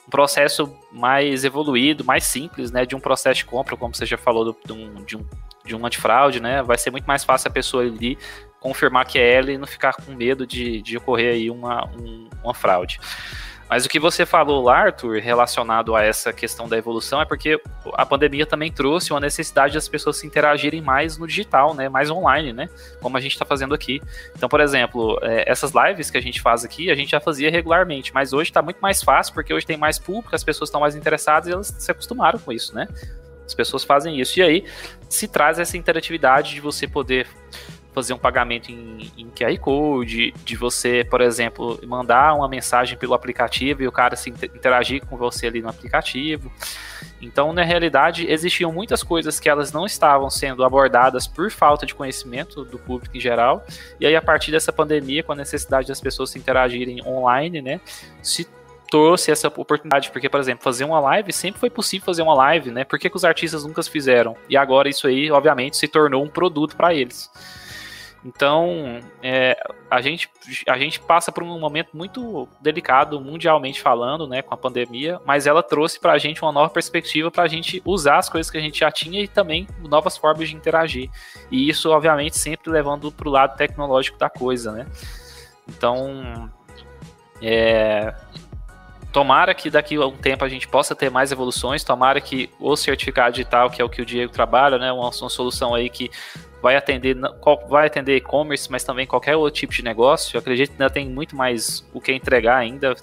[0.06, 4.18] um processo mais evoluído, mais simples, né, de um processo de compra, como você já
[4.18, 5.26] falou, do, de, um, de, um,
[5.64, 8.18] de um antifraude, né, vai ser muito mais fácil a pessoa ali
[8.60, 12.28] confirmar que é ela e não ficar com medo de, de ocorrer aí uma, um,
[12.42, 13.00] uma fraude.
[13.68, 17.60] Mas o que você falou lá, Arthur, relacionado a essa questão da evolução, é porque
[17.94, 21.88] a pandemia também trouxe uma necessidade das pessoas se interagirem mais no digital, né?
[21.88, 22.68] Mais online, né?
[23.00, 24.02] Como a gente está fazendo aqui.
[24.36, 27.50] Então, por exemplo, é, essas lives que a gente faz aqui, a gente já fazia
[27.50, 30.80] regularmente, mas hoje está muito mais fácil, porque hoje tem mais público, as pessoas estão
[30.80, 32.86] mais interessadas e elas se acostumaram com isso, né?
[33.46, 34.38] As pessoas fazem isso.
[34.38, 34.64] E aí
[35.08, 37.26] se traz essa interatividade de você poder
[37.94, 43.14] fazer um pagamento em, em QR Code, de você, por exemplo, mandar uma mensagem pelo
[43.14, 46.50] aplicativo e o cara se interagir com você ali no aplicativo.
[47.22, 51.94] Então, na realidade, existiam muitas coisas que elas não estavam sendo abordadas por falta de
[51.94, 53.64] conhecimento do público em geral.
[54.00, 57.80] E aí, a partir dessa pandemia, com a necessidade das pessoas se interagirem online, né,
[58.20, 58.46] se
[58.90, 62.70] trouxe essa oportunidade, porque, por exemplo, fazer uma live sempre foi possível fazer uma live,
[62.70, 62.84] né?
[62.84, 64.36] Por que, que os artistas nunca fizeram?
[64.48, 67.28] E agora isso aí, obviamente, se tornou um produto para eles.
[68.24, 69.54] Então, é,
[69.90, 70.30] a, gente,
[70.66, 75.46] a gente passa por um momento muito delicado, mundialmente falando, né, com a pandemia, mas
[75.46, 78.56] ela trouxe para a gente uma nova perspectiva para a gente usar as coisas que
[78.56, 81.10] a gente já tinha e também novas formas de interagir.
[81.50, 84.86] E isso, obviamente, sempre levando para o lado tecnológico da coisa, né?
[85.68, 86.50] Então,
[87.42, 88.14] é,
[89.14, 92.74] tomara que daqui a um tempo a gente possa ter mais evoluções, tomara que o
[92.74, 96.10] certificado digital, que é o que o Diego trabalha, né, uma, uma solução aí que
[96.64, 97.14] vai atender
[97.68, 100.34] vai atender e-commerce, mas também qualquer outro tipo de negócio.
[100.34, 102.94] Eu acredito que ainda tem muito mais o que entregar ainda.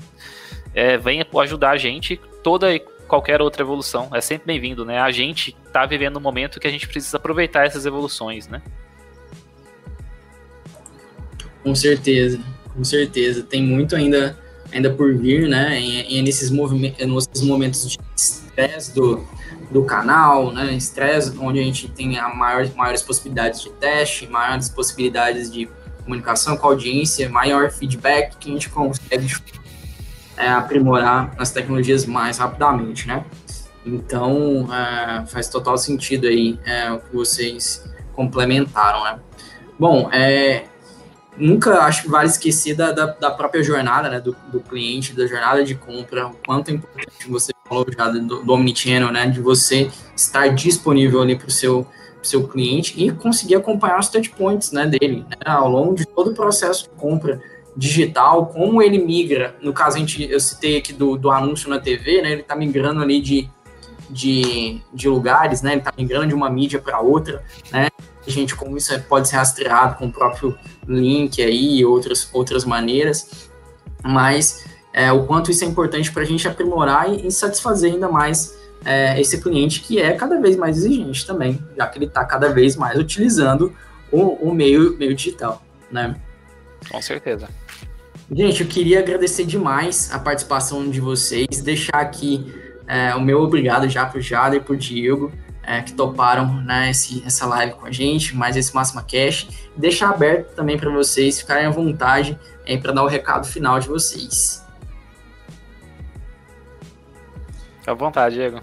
[0.74, 4.09] É, venha ajudar a gente toda e qualquer outra evolução.
[4.16, 4.97] É sempre bem-vindo, né?
[4.97, 8.64] A gente está vivendo um momento que a gente precisa aproveitar essas evoluções, né?
[11.64, 12.39] Com certeza,
[12.74, 13.43] com certeza.
[13.43, 14.36] Tem muito ainda,
[14.72, 15.80] ainda por vir, né?
[15.80, 19.24] E, e nesses, movimentos, nesses momentos de estresse do,
[19.72, 20.74] do canal, né?
[20.74, 25.69] Estresse, onde a gente tem a maior, maiores possibilidades de teste, maiores possibilidades de
[26.03, 29.34] comunicação com a audiência, maior feedback que a gente consegue
[30.36, 33.24] é, aprimorar as tecnologias mais rapidamente, né?
[33.86, 39.19] Então, é, faz total sentido aí é, o que vocês complementaram, né?
[39.80, 40.65] Bom, é,
[41.38, 45.25] nunca acho que vale esquecer da, da, da própria jornada né, do, do, cliente, da
[45.25, 49.39] jornada de compra, o quanto é importante você falou já do, do Omnichannel, né, de
[49.39, 51.88] você estar disponível ali para o seu,
[52.21, 56.32] seu cliente e conseguir acompanhar os touch points né, dele né, ao longo de todo
[56.32, 57.41] o processo de compra
[57.75, 61.79] digital, como ele migra, no caso a gente, eu citei aqui do, do anúncio na
[61.79, 63.49] TV, né, ele está migrando ali de,
[64.09, 67.88] de, de lugares, né, ele está migrando de uma mídia para outra, né,
[68.27, 70.57] gente, como isso pode ser rastreado com o próprio
[70.88, 73.49] link aí e outras, outras maneiras,
[74.03, 78.09] mas é, o quanto isso é importante para a gente aprimorar e, e, satisfazer ainda
[78.09, 82.25] mais é, esse cliente que é cada vez mais exigente também, já que ele está
[82.25, 83.73] cada vez mais utilizando
[84.11, 86.15] o, o, meio, meio digital, né?
[86.89, 87.47] Com certeza.
[88.29, 92.53] Gente, eu queria agradecer demais a participação de vocês, deixar aqui
[92.88, 95.32] é, o meu obrigado já para o Jader e para o Diego,
[95.64, 99.47] é, que toparam né, esse, essa live com a gente, mais esse Máxima Cash.
[99.76, 103.88] Deixar aberto também para vocês ficarem à vontade é, para dar o recado final de
[103.88, 104.66] vocês.
[107.80, 108.62] Fica à vontade, Diego.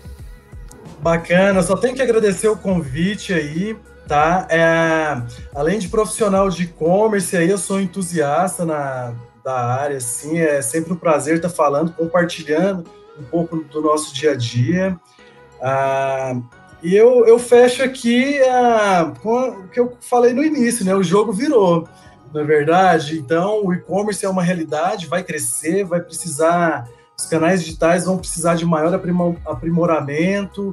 [1.00, 3.76] Bacana, só tenho que agradecer o convite aí,
[4.06, 4.46] tá?
[4.50, 5.22] É,
[5.54, 10.92] além de profissional de e-commerce, aí eu sou entusiasta na, da área, assim, é sempre
[10.92, 12.84] um prazer estar falando, compartilhando
[13.18, 14.98] um pouco do nosso dia a dia.
[15.60, 16.36] Ah,
[16.82, 20.94] e eu, eu fecho aqui ah, com o que eu falei no início, né?
[20.94, 21.88] O jogo virou,
[22.32, 23.18] não é verdade?
[23.18, 28.54] Então, o e-commerce é uma realidade, vai crescer, vai precisar os canais digitais vão precisar
[28.54, 28.94] de maior
[29.44, 30.72] aprimoramento,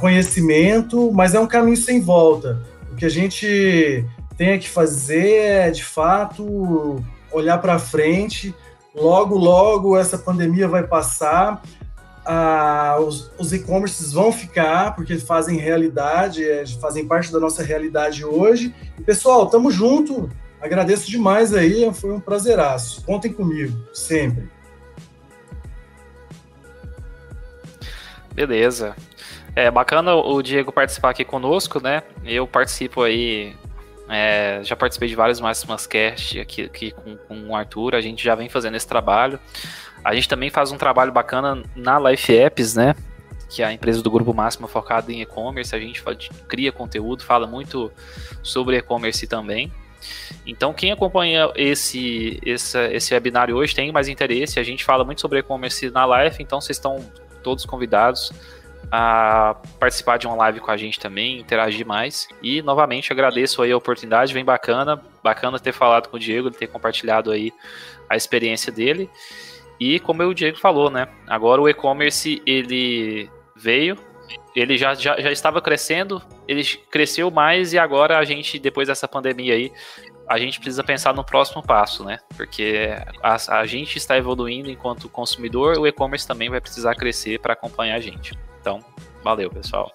[0.00, 2.60] conhecimento, mas é um caminho sem volta.
[2.90, 4.04] O que a gente
[4.36, 8.52] tem que fazer é, de fato, olhar para frente.
[8.92, 11.62] Logo, logo essa pandemia vai passar,
[13.00, 18.74] os, os e-commerces vão ficar, porque fazem realidade, é, fazem parte da nossa realidade hoje.
[18.98, 20.30] E, pessoal, tamo junto.
[20.60, 23.02] Agradeço demais aí, foi um prazeraço.
[23.04, 24.48] Contem comigo, sempre.
[28.34, 28.94] Beleza.
[29.56, 32.02] É bacana o Diego participar aqui conosco, né?
[32.24, 33.56] Eu participo aí,
[34.10, 38.22] é, já participei de vários Máximas Cast aqui, aqui com, com o Arthur, a gente
[38.22, 39.38] já vem fazendo esse trabalho.
[40.04, 42.94] A gente também faz um trabalho bacana na Life Apps, né?
[43.50, 45.74] que é a empresa do Grupo Máximo focada em e-commerce.
[45.74, 46.02] A gente
[46.46, 47.92] cria conteúdo, fala muito
[48.42, 49.72] sobre e-commerce também.
[50.46, 54.60] Então, quem acompanha esse, esse, esse webinário hoje tem mais interesse.
[54.60, 57.04] A gente fala muito sobre e-commerce na live, então vocês estão
[57.42, 58.32] todos convidados
[58.90, 62.28] a participar de uma live com a gente também, interagir mais.
[62.42, 66.66] E novamente agradeço aí a oportunidade, bem bacana, bacana ter falado com o Diego, ter
[66.66, 67.52] compartilhado aí
[68.08, 69.08] a experiência dele.
[69.78, 71.08] E como o Diego falou, né?
[71.26, 73.96] Agora o e-commerce ele veio,
[74.54, 79.08] ele já, já, já estava crescendo, ele cresceu mais e agora a gente, depois dessa
[79.08, 79.72] pandemia aí,
[80.28, 82.18] a gente precisa pensar no próximo passo, né?
[82.36, 82.88] Porque
[83.22, 87.96] a, a gente está evoluindo enquanto consumidor, o e-commerce também vai precisar crescer para acompanhar
[87.96, 88.38] a gente.
[88.60, 88.80] Então,
[89.22, 89.92] valeu, pessoal.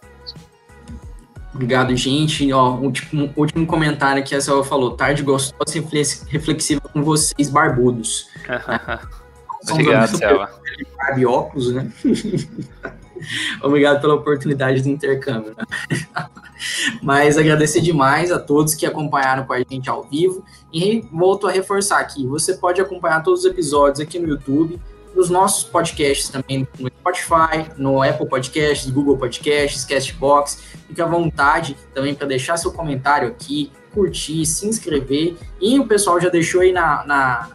[1.53, 2.51] Obrigado, gente.
[2.51, 4.91] Ó, último, último comentário que a Selva falou.
[4.97, 5.81] Tarde gostosa e
[6.27, 8.27] reflexiva com vocês, barbudos.
[9.71, 10.49] Obrigado, Selva.
[10.97, 11.91] Barbe óculos, né?
[13.63, 15.55] Obrigado pela oportunidade do intercâmbio.
[15.57, 15.65] Né?
[17.01, 20.43] Mas agradecer demais a todos que acompanharam com a gente ao vivo.
[20.73, 24.79] E volto a reforçar aqui: você pode acompanhar todos os episódios aqui no YouTube,
[25.15, 30.61] nos nossos podcasts também, no Spotify, no Apple Podcasts, Google Podcasts, Castbox.
[30.87, 35.37] Fique à vontade também para deixar seu comentário aqui, curtir, se inscrever.
[35.61, 37.49] E o pessoal já deixou aí na, na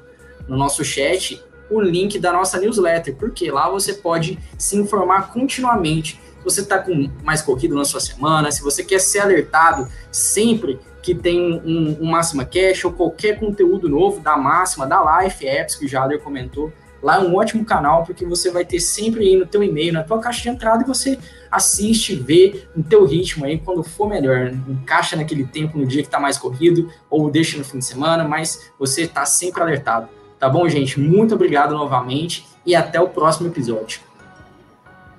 [0.48, 1.40] no nosso chat
[1.70, 6.20] o link da nossa newsletter, porque lá você pode se informar continuamente.
[6.38, 10.80] Se você está com mais corrido na sua semana, se você quer ser alertado sempre
[11.02, 15.76] que tem um, um Máxima Cash ou qualquer conteúdo novo da Máxima, da Life Apps,
[15.76, 16.72] que o Jader comentou,
[17.02, 20.02] lá é um ótimo canal, porque você vai ter sempre aí no teu e-mail, na
[20.02, 21.18] tua caixa de entrada, e você
[21.50, 24.52] assiste, vê no teu ritmo aí, quando for melhor.
[24.68, 28.24] Encaixa naquele tempo, no dia que está mais corrido, ou deixa no fim de semana,
[28.24, 30.08] mas você está sempre alertado.
[30.38, 30.98] Tá bom, gente?
[30.98, 34.00] Muito obrigado novamente e até o próximo episódio.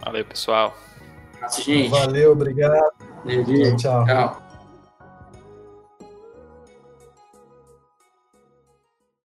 [0.04, 0.76] Valeu, pessoal.
[1.40, 1.90] Nossa, gente.
[1.90, 2.92] Valeu, obrigado.
[3.78, 4.06] Tchau.
[4.06, 4.41] tchau.